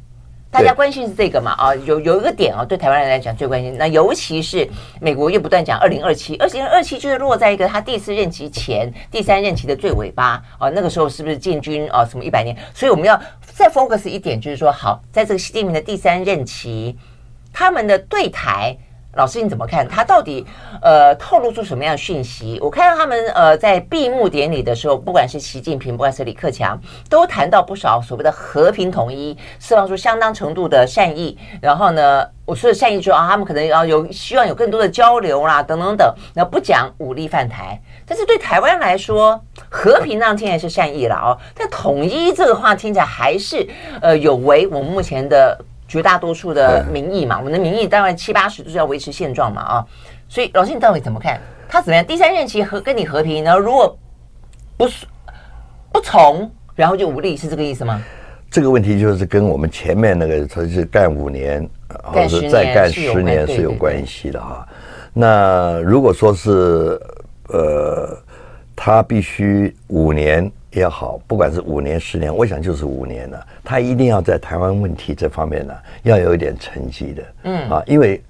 [0.51, 1.51] 大家关心是这个嘛？
[1.59, 4.67] 啊，有有一个点啊，对台湾人来讲最关心，那尤其是
[4.99, 12.03] 美国又不断讲二零二七，二零二七就是落在一个他第四任期前第三任期的最尾巴啊，那个时候是不是建军啊？
[12.03, 12.57] 什么一百年？
[12.73, 16.97] 所以我们要再 focus 一点，就是说，好，在这个习近平的第三任期，
[17.53, 18.77] 他们的对台。
[19.15, 19.89] 老师，你怎么看？
[19.89, 20.47] 他到底
[20.83, 22.59] 呃透露出什么样的讯息？
[22.61, 26.79] 我看到他们呃在闭幕典礼的时候，不管是习近平，不管是李克强，
[27.09, 31.37] 都谈到不少所谓的和平统一，释放出相当程度的善意。
[31.61, 36.15] 然后呢，我说的善意说啊，他们可能要有希望有更多的交流啦，等等等。
[36.35, 43.67] 那不讲武力犯台，但是对台湾来说，和平那听起来是善意了哦，但统一这个话听起来还是
[44.01, 45.59] 呃有违我们目前的。
[45.89, 49.87] 绝大多数的民意嘛，我们的民意大概七八十都是要维持现状嘛啊，
[50.29, 51.41] 所以老师你到底怎么看？
[51.67, 52.05] 他怎么样？
[52.05, 53.59] 第三任期和跟你和平然后？
[53.59, 53.99] 如果
[54.77, 55.07] 不是
[55.91, 58.03] 不从，然后就无力，是这个意思吗？
[58.51, 61.67] 这个问题就是跟我们前面那个，他是干五年，
[62.05, 64.69] 或者是再干十年是有关系的哈。
[65.15, 67.01] 那如果说是
[67.49, 68.15] 呃，
[68.77, 70.51] 他必须五年。
[70.71, 73.47] 也好，不管是五年、十年，我想就是五年了。
[73.65, 77.23] 他一定要在台湾问题这方面呢，要有一点成绩的。
[77.45, 78.23] 嗯啊，因为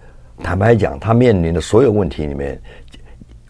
[0.43, 2.61] 坦白讲，他面临的所有问题里面，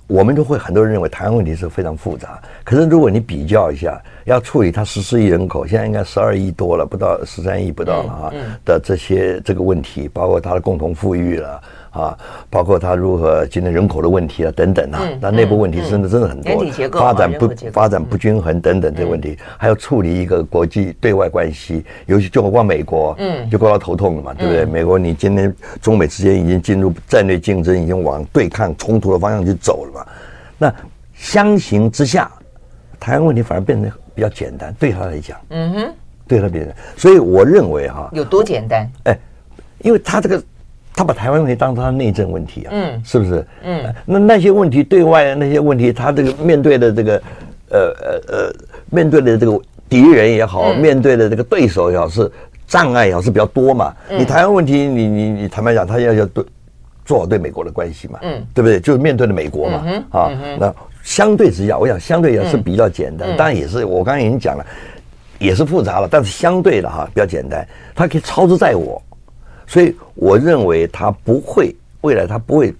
[0.07, 2.41] 我们都会很多人认为台湾问题是非常复杂。
[2.69, 11.62] 可是如果你比较一下，要处理它十四亿人口，现在应该十二亿多了，不到十三亿不到了啊的这些这个问题，包括它的共同富裕了。
[11.91, 12.16] 啊，
[12.51, 24.66] 包括他如何今天人口的问题啊，等等啊，那内部问题真的真的很多，发展不发展不均衡等等这个问题，还要处理一个国际对外关系，尤其就光美国，嗯，就够他头痛了嘛，对不对？
[24.66, 30.07] 美国你今天中美之间已经进入战略竞争，已经往对抗冲突的方向去走了嘛，
[30.59, 30.75] 那
[31.14, 32.31] 相形之下，
[32.99, 35.92] 台湾问题反而变得比较简单，对他来讲，嗯哼，
[36.26, 38.88] 对他别人，所以我认为哈，有多简单？
[39.05, 39.18] 哎，
[39.80, 40.42] 因为他这个。
[40.94, 43.46] 他把台湾问题当成他内政问题啊，嗯，是不是？
[43.62, 47.22] 嗯，那那些问题对外的那些问题，他这个面对的这个，
[47.70, 48.53] 呃呃呃，
[48.90, 52.28] 面对的这个敌人也好，面对的这个对手也好，是
[52.66, 53.94] 障碍也好，是比较多嘛。
[54.11, 56.44] 你台湾问题，你你你坦白讲，他要要对
[57.05, 58.80] 做好对美国的关系嘛，嗯，对不对？
[58.80, 60.74] 就是面对的美国嘛，嗯啊，那
[61.09, 64.67] 相对之下，我想相对也是比较简单，当然也是我刚才已经讲了，
[65.39, 69.03] 也是复杂了，但是相对的哈比较简单，它可以操之在我。
[69.67, 72.75] 所以我认为他不会，未来他不会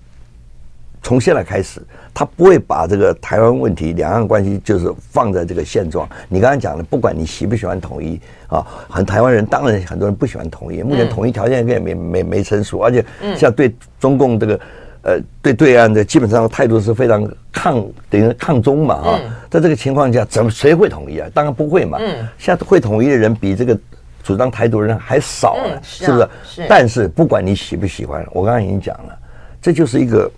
[1.03, 1.81] 从现在开始，
[2.13, 6.07] 他不会把这个台湾问题、两岸关系就是放在这个现状。
[6.29, 13.03] 你刚才讲的，不管你喜不喜欢统一啊，很台湾人当然很多人不喜欢统一，目前统一条件也没没没成熟，而且
[13.35, 14.61] 像对中共这个
[15.03, 21.29] 呃，对对岸的基本上态度是非常抗，等于抗中嘛，啊、嗯，在这个情况下，怎么谁会统一啊？
[21.33, 21.99] 当然不会嘛。
[22.01, 23.79] 嗯，现在会统一的人比这个
[24.23, 26.29] 主张台独的人还少了，嗯、是，啊、是不是？
[26.63, 26.67] 是。
[26.69, 29.19] 但是不管你喜不喜欢，我刚刚已经讲了，
[29.63, 30.31] 这就是一个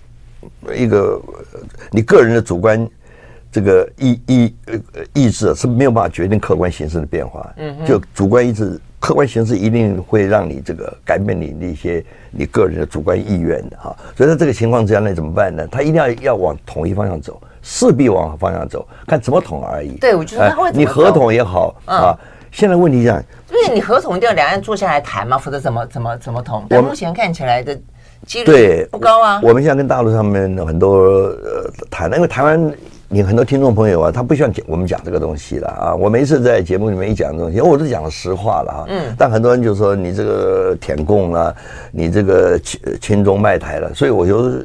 [0.77, 1.21] 一个
[1.91, 2.87] 你个人的主观
[3.51, 7.53] 这个意意呃意志是没有办法决定客观形势的变化。
[7.57, 8.81] 嗯，就主观意志。
[9.01, 15.67] 客观形势一定会让你这个改变你的一些你个人的主观意愿的哈，所以在这个情况之下，那怎么办呢？
[15.71, 19.97] 他一定要要往统一方向走，势必往方向走，看怎么统而已。
[19.99, 22.19] 对，我觉得他会、呃、你合统也好、嗯、啊。
[22.51, 26.65] 现在问题这样，因为你合统就要两岸坐下来谈嘛，否则怎么怎么怎么统？
[26.69, 27.79] 但目前看起来的
[28.27, 29.41] 几率不高啊。
[29.43, 32.73] 我，我们现在跟大陆上面很多呃谈，因为台湾。
[33.13, 35.95] 你很多听众朋友啊，他不需要讲我们讲这个东西了啊。
[35.97, 38.85] 我每次在节目里面一讲东西，我都讲了实话了啊。
[38.89, 39.13] 嗯。
[39.19, 41.53] 但很多人就说你这个舔共了，
[41.91, 44.65] 你这个亲亲中卖台了，所以我就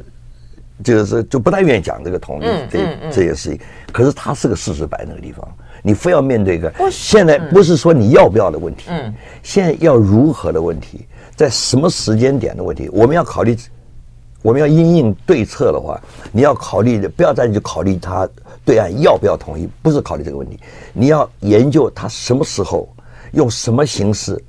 [0.84, 2.78] 就是就不太愿意讲这个统一这
[3.10, 3.58] 这些事情。
[3.92, 5.44] 可是它是个事实摆那个地方，
[5.82, 6.72] 你非要面对一个。
[6.88, 13.56] 现在不是说你要不要的问题，嗯，现在要如何的问题，在什么时间点的问题，我们要考虑。
[14.46, 18.28] 我们要因应对策的话，你要考虑的不要再去考虑他
[18.64, 20.56] 对岸要不要同意，不是考虑这个问题，
[20.92, 22.88] 你要研究他什么时候
[23.32, 24.40] 用什么形式，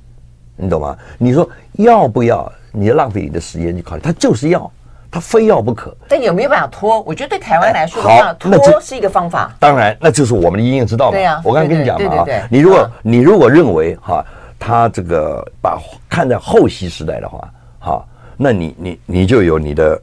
[0.54, 0.96] 你懂吗？
[1.18, 2.48] 你说要不要？
[2.70, 4.70] 你浪费你的时间去考虑，他就是要，
[5.10, 5.92] 他非要不可。
[6.08, 7.00] 但有没有办法拖？
[7.00, 9.52] 我觉得对台湾来说的话，好，拖是一个方法。
[9.58, 11.10] 当然，那就是我们的因应之道嘛。
[11.10, 14.24] 对呀，我刚才跟你讲嘛，对对对，你如果你如果认为哈，
[14.60, 15.76] 他这个把
[16.08, 18.04] 看在后习时代的话，哈。
[18.38, 20.02] 那你你你就有你的，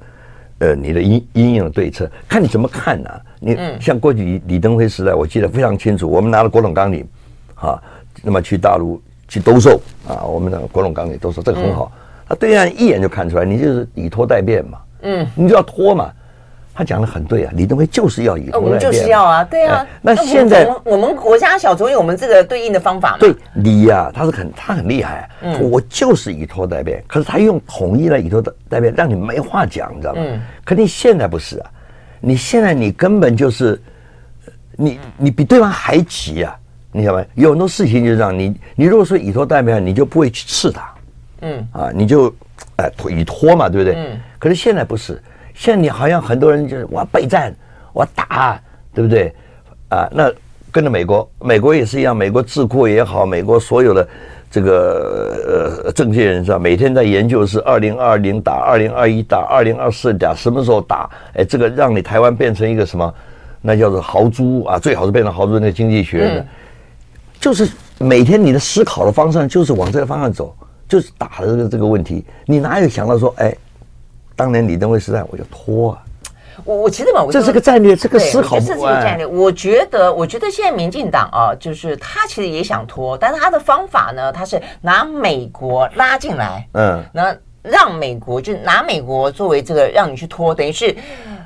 [0.59, 3.21] 呃，你的阴阴影的对策，看你怎么看呢、啊？
[3.39, 7.07] 你像过去李李登辉时代，我记得非常清楚，我们拿了国统纲领，
[7.55, 7.81] 啊，
[8.21, 11.91] 那么去大陆去兜售啊，我们的国统纲领兜售，这个很好，
[12.27, 16.11] 他对岸一眼就看出来，你就是以拖代变嘛，嗯，你就要拖嘛。
[16.77, 19.87] 他讲的很对啊，李登辉就是要以我们就是要啊，对啊。
[20.01, 23.17] 那现在我们国家小总有我们这个对应的方法嘛？
[23.17, 30.21] 对，李呀，他是很他很厉害，嗯，我就是以拖代变，可是他用统一来以拖代变，让你没话讲，你知道吗？
[30.21, 30.41] 嗯。
[30.65, 31.71] 可你现在不是啊，
[32.19, 33.81] 你现在你根本就是，
[34.75, 36.53] 你你比对方还急啊，
[36.91, 37.27] 你晓得吗？
[37.35, 40.93] 有很多事情就是这样，你你如果说以拖代变，你就不会去刺他，
[41.39, 42.27] 嗯啊，你就
[42.75, 43.95] 哎以拖嘛，对不对？
[43.95, 44.19] 嗯。
[44.37, 45.23] 可是现在不是。
[45.55, 47.55] 现在你好像很多人就是我备战，
[47.93, 48.59] 我打，
[48.93, 49.33] 对不对？
[49.89, 50.31] 啊，那
[50.71, 54.07] 跟着美国，美国也是一样，美国智库也好，美国所有的
[54.51, 61.09] 这个呃政界人士啊，每天在研究是二零二零打，二零二一打，二零二四打，什么时候打？
[61.35, 63.13] 哎，这个让你台湾变成一个什么？
[63.61, 66.45] 那叫做豪猪啊，最好是变成豪猪那个经济学的，
[67.39, 70.55] 就是每天你的思考的方向就是往这个方向走，
[70.87, 73.55] 就是打的这个这个问题，你哪有想到说哎？
[74.35, 76.01] 当年李登辉时代，我就拖啊！
[76.63, 79.25] 我我其实嘛，这是个战略，这个思考这是这个战略。
[79.25, 90.95] 我觉得，我觉得现在民进党啊，就是他其实也想拖，但是他的方法呢，他是拿美国拉进来，嗯，那让美国就拿美国作为这个让你去拖，等于是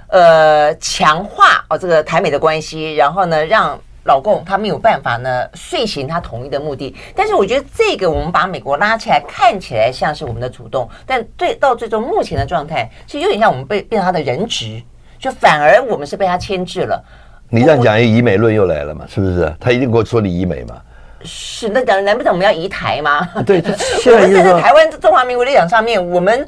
[0.07, 3.79] 呃强化哦这个台美的关系，然后呢让。
[4.03, 6.95] 老共他没有办法呢，遂行他统一的目的。
[7.15, 14.81] 但是我觉得这个我们把美国拉起来，看起来像是我们的主动，但最到最终目前的状态，其实有点像我们被变成他的人质，
[15.19, 17.03] 就反而我们是被他牵制了。
[17.49, 19.05] 你这样讲，以美论又来了嘛？
[19.07, 19.53] 是不是？
[19.59, 20.75] 他一定给我说你以美嘛？
[21.23, 23.27] 是，那讲难不成我们要移台吗？
[23.45, 23.61] 对，
[23.99, 26.47] 现在站在台湾中华民国立场上面，我们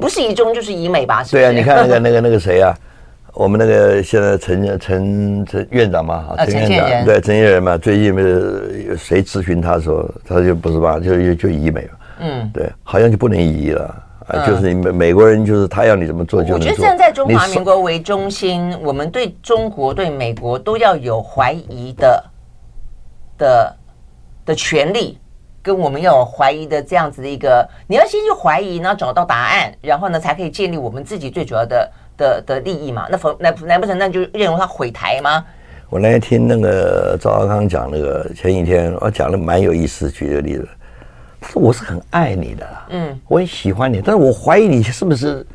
[0.00, 1.22] 不是移中就是移美吧？
[1.22, 2.76] 是对啊，你看那个那个那个谁啊？
[3.38, 16.68] 我们那个现在陈陈陈院长嘛，陈院长对陈建仁嘛，最近不是有谁咨询他说，他就不是吧，就就就移美了，嗯，对，好像就不能移了，啊，就是你美美国人就是他要你怎么做就能做。
[16.68, 22.24] 我觉得站在中华民国为中心，我们对中国对美国都要有怀疑的
[23.38, 23.76] 的
[24.46, 25.16] 的权利，
[25.62, 31.88] 跟我们要有怀疑的这样子的一个，你要先去怀疑，然后找到答案，然后呢才可以建立我们自己最主要的。
[32.18, 35.42] 的的利益嘛，那否难难不成那就认为他毁台吗？
[35.88, 40.68] 我那天听那个赵阿康讲那个前几天，我讲的蛮有意思，举个例子，
[41.40, 45.46] 他说我是很爱你的，嗯，我很喜欢你，但是我怀疑你是不是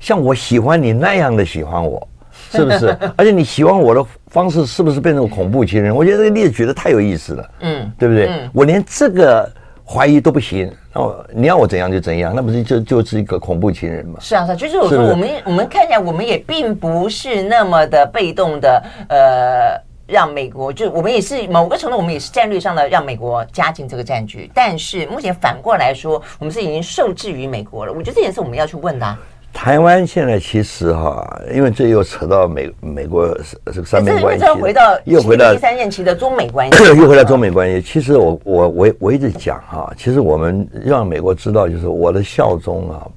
[0.00, 2.08] 像我喜欢你那样的喜欢我，
[2.50, 2.96] 是不是？
[3.16, 5.94] 而且你喜欢我的方式是不是变成恐怖情人？
[5.94, 8.28] 我觉得这个例子举的太有意思了，嗯，对不对？
[8.28, 9.52] 嗯，我连这个。
[9.88, 14.18] 怀疑都不行，哦，你要我怎样就怎样，那不是就就是一个恐怖情人吗？
[14.20, 27.92] 是啊，是啊，就是我说我们我们看起来我们也并不是那么的被动的，呃，让美国就我们也是某个程度我们也是战略上的让美国加进这个战局，但是目前反过来说，我们是已经受制于美国了。
[27.92, 29.16] 我觉得这也是我们要去问的啊。
[29.56, 33.26] 台湾现在其实哈，因为这又扯到美美国
[33.72, 37.80] 这个三边关系，又回到又回到第三任期的中美关系， 又回到中美关系。
[37.80, 43.08] 其实我我我我一直讲哈，其实我们让美国知道，就是我的效忠啊，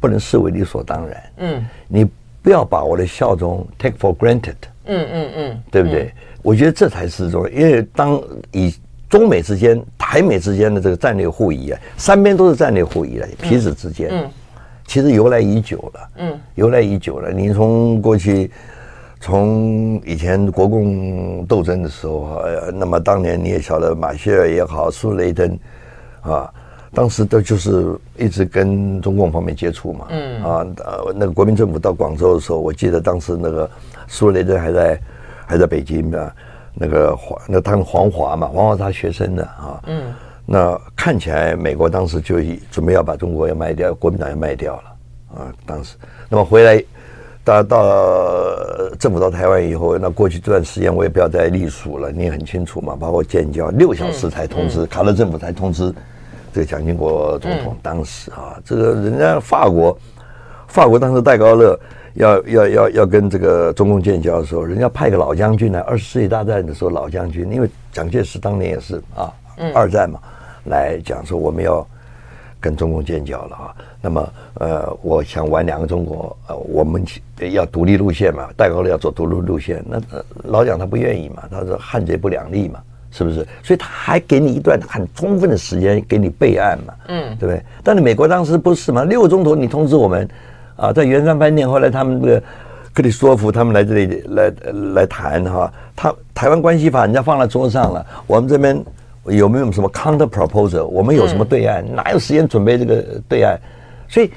[0.00, 1.22] 不能视为理所当然。
[1.36, 2.04] 嗯，你
[2.42, 4.56] 不要把我的效忠 take for granted。
[4.86, 6.12] 嗯嗯嗯，对不对？
[6.42, 8.20] 我觉得这才是重要，因为当
[8.50, 8.74] 以
[9.08, 14.08] 中美之间、台美之间的这个战略互疑啊，三边都是战略互疑的，彼此之间。
[14.10, 14.28] 嗯。
[14.88, 17.30] 其实由来已久了，嗯，由来已久了。
[17.30, 18.50] 你从过去，
[19.20, 25.58] 从以前国共斗争的时候，呃，那么当年你也晓得马歇尔也好，苏雷登，
[26.22, 26.50] 啊，
[26.94, 33.70] 当时都就是一直跟中共方面接触嘛，嗯，啊，呃，那个国民政府到广州的时候，我记得当时那个
[34.06, 35.00] 苏雷登还在
[35.44, 36.34] 还在北京啊，
[36.72, 40.02] 那个黄，那他们黄华嘛，黄华他学生的啊，嗯。
[40.50, 42.36] 那看起来，美国当时就
[42.70, 45.52] 准备要把中国要卖掉，国民党要卖掉了啊！
[45.66, 45.94] 当时，
[46.26, 46.82] 那么回来，
[47.44, 55.92] 到到政府到台湾以后，那过去这段时间我也不要再隶属了，你也很清楚嘛，包括建交六小时才通知，卡特政府才通知
[56.50, 57.76] 这个蒋经国总统。
[57.82, 59.98] 当时啊，这个人家法国，
[60.66, 61.78] 法国当时戴高乐
[62.14, 69.30] 要要要要跟这个中共建交的时候，人家派个老将军来，二十世纪大战的时候老将军，因为蒋介石当年也是啊，
[69.74, 70.18] 二战嘛。
[70.68, 71.86] 来讲说我们要
[72.60, 77.04] 跟中共建交了啊，那么呃，我想玩两个中国，呃，我们
[77.52, 80.00] 要独立路线嘛，戴高乐要走独立路线，那
[80.42, 82.80] 老蒋他不愿意嘛，他说汉贼不两立嘛，
[83.12, 83.46] 是不是？
[83.62, 87.62] 所以他还给你一段很充分的时间给你备案嘛，嗯，对不对？
[87.84, 90.28] 但是美国当时不是嘛，六个钟头你通知我们
[90.74, 92.42] 啊，在圆山饭店，后来他们那个
[92.92, 94.52] 克里说服他们来这里来
[94.94, 98.84] 来谈哈，他台湾关系法人家放在桌上了，我们这边。
[99.30, 100.84] 有没有什么 counter proposal？
[100.84, 101.82] 我们有什么对岸？
[101.82, 103.58] 嗯、哪有时间准备这个对岸？
[104.08, 104.30] 所以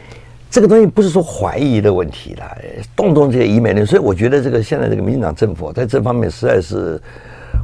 [0.49, 2.57] 这个东西不是说怀疑的问题啦，
[2.95, 3.85] 动不动这些疑美论。
[3.85, 7.01] 所以我觉得这个现在这个民进党政府在这方面实在是，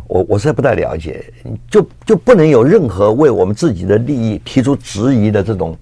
[0.08, 1.24] 我我实在不太了解，
[1.70, 5.78] 就就不能有任何为我们自己的利益提出质疑的这种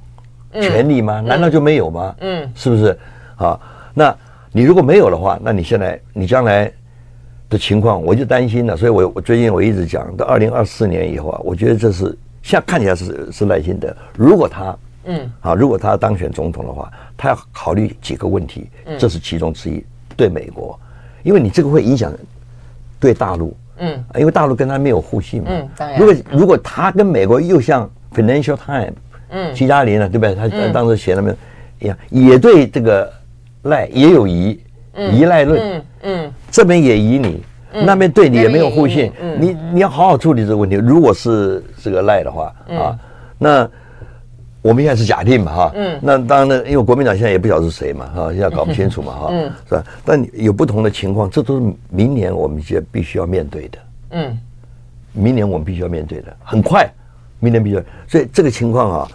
[0.54, 1.22] 权利吗？
[1.22, 2.16] 嗯、难道就没有吗？
[2.22, 2.98] 嗯，是不是？
[3.36, 3.60] 啊，
[3.94, 4.16] 那
[4.52, 6.72] 你如果没有的话，那你现在你将来。
[7.50, 12.06] 的情况，我就担心了，所以我我最近我一直讲，到二零二四年以后啊，我觉得这是
[12.42, 15.32] 现在看起来是是耐心的，如果他嗯。
[15.42, 19.86] 啊，如果他当选总统的话，他要考虑几个问题，这是其中之一。
[20.18, 20.80] 对美国，
[21.24, 22.12] 因为你这个会影响
[23.00, 28.94] 对大陆，嗯，因为大陆跟他没有互信嘛，嗯，当然，如果如果他跟美国又像 Financial Times，
[29.30, 30.34] 嗯，希加林呢，对不对？
[30.34, 31.36] 他当时写了没有
[31.80, 33.12] 一样，也对这个
[33.64, 34.60] 赖也有疑。
[35.12, 37.44] 依赖论，嗯嗯，这边也疑你，
[37.84, 40.78] 那边对你也没有互信，你你要好好处理这个问题。
[40.78, 42.98] 如果是这个赖的话啊，
[43.38, 43.70] 那
[44.62, 49.84] 我们现在是假定嘛哈，嗯，那当然呢，因为国民党现在也不晓得是谁嘛哈，现在搞不清楚嘛哈，嗯，是吧？
[50.06, 53.78] 但有不同的情况，这都是明年我们就必须要面对的，
[54.12, 54.40] 嗯，
[55.12, 56.90] 明年我们必须要面对的，很快，
[57.42, 59.12] 明年必须要，所以这个情况啊。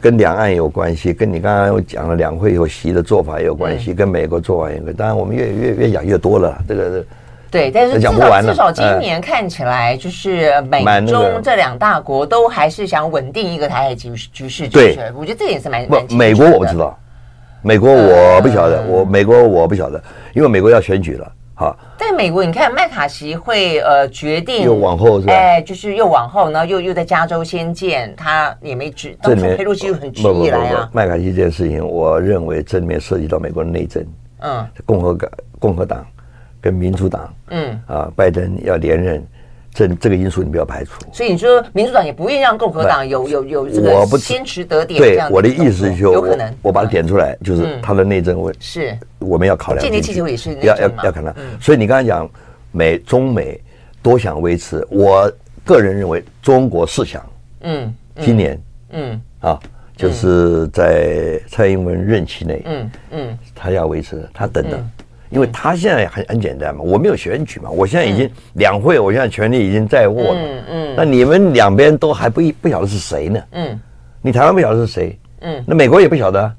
[0.00, 4.98] 跟两岸有关系，跟你刚刚讲了两会有习的做法也有关系，嗯、跟美国做法也有关系。
[4.98, 7.04] 当然，我们越越越讲越多了，这个
[7.50, 14.68] 对，但是至少至少今年看起来，就是美中这两大国都还是想稳定一个台海局势局势。
[14.68, 16.14] 对，我觉得这也是蛮不。
[16.14, 16.98] 美国我不知道，
[17.62, 20.02] 美国我不晓得，我美国我不晓得，
[20.34, 21.32] 因为美国要选举了。
[21.58, 25.32] 好，在美国，你看麦卡锡会呃决定又往后是吧？
[25.32, 30.88] 哎，就是又往后，然后又又在加州先建，他也没指，当初佩洛西又很执意来啊。
[30.92, 34.06] 麦卡锡这件事情，我认为这里面涉及到美国的内政。
[34.38, 36.06] 嗯，共和党、共和党
[36.60, 39.26] 跟民主党，嗯啊，拜登要连任。
[39.72, 44.98] 这这个因素你不要排除，所以你说民主党也不愿意让共和党有有有这个坚持得点。
[44.98, 48.96] 对，我的意思就有可能，我把它点出来，就是他的内政问是。
[49.18, 49.82] 我们要考量。
[49.82, 51.34] 间谍气球也是要要要考量。
[51.60, 52.28] 所以你刚才讲
[52.72, 53.60] 美中美
[54.02, 55.30] 都想维持，我
[55.64, 57.24] 个人认为中国是想，
[57.60, 59.20] 嗯，今年，嗯。
[59.40, 59.56] 啊，
[59.96, 64.90] 就是在蔡英文任期内，嗯嗯，他要维持，他等等。
[65.30, 70.40] 因为他现在很很简单嘛，我没有选举嘛，我现在已经两会，我现在权力已经在握了。
[70.40, 70.94] 嗯嗯。
[70.96, 73.40] 那你们两边都还不不晓得是谁呢？
[73.52, 73.80] 嗯。
[74.22, 75.18] 你台湾不晓得是谁？
[75.40, 75.62] 嗯。
[75.66, 76.52] 那美国也不晓得，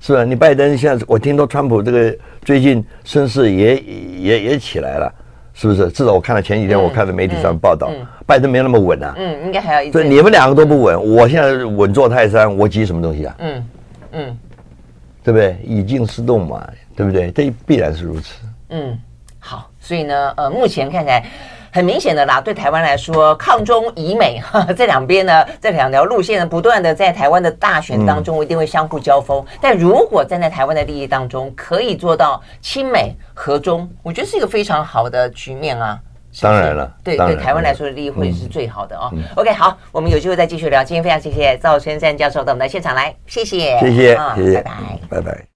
[0.00, 0.24] 是吧？
[0.24, 5.12] 你拜登现在，我听说川普这个最近声势也也也起来了，
[5.52, 5.88] 是不是？
[5.90, 7.90] 至少我看了前几天我看的媒体上报道，
[8.24, 9.14] 拜登没那么稳啊。
[9.18, 9.90] 嗯，应该还要一。
[9.90, 13.34] 所以你们两个都不稳，我现在稳坐泰山，我急什么东西啊？
[13.38, 13.64] 嗯
[14.12, 14.38] 嗯，
[15.24, 15.56] 对不对？
[15.64, 16.66] 以静制动嘛。
[16.96, 17.30] 对不对？
[17.30, 18.34] 这必然是如此。
[18.70, 18.98] 嗯，
[19.38, 21.24] 好，所以呢，呃，目前看起来
[21.70, 29.44] 很明显的啦，对台湾来说，抗中以美 哈，这两边呢，这两条路线呢，不断的在台湾的大选当中一定会相互交锋。
[29.46, 36.00] 嗯、但如果站在台湾的利益当中，可以做到亲美和中，我觉得是一个非常好的局面啊。
[36.32, 39.08] 是是当然了，对对，台湾来说的利益会是最好的哦。
[39.12, 40.84] 嗯、OK，好，我们有机会再继续聊。
[40.84, 44.72] 今天非常谢谢赵先生教授到我们的现场来，谢谢，谢谢，嗯、谢谢，拜拜，
[45.08, 45.55] 拜拜。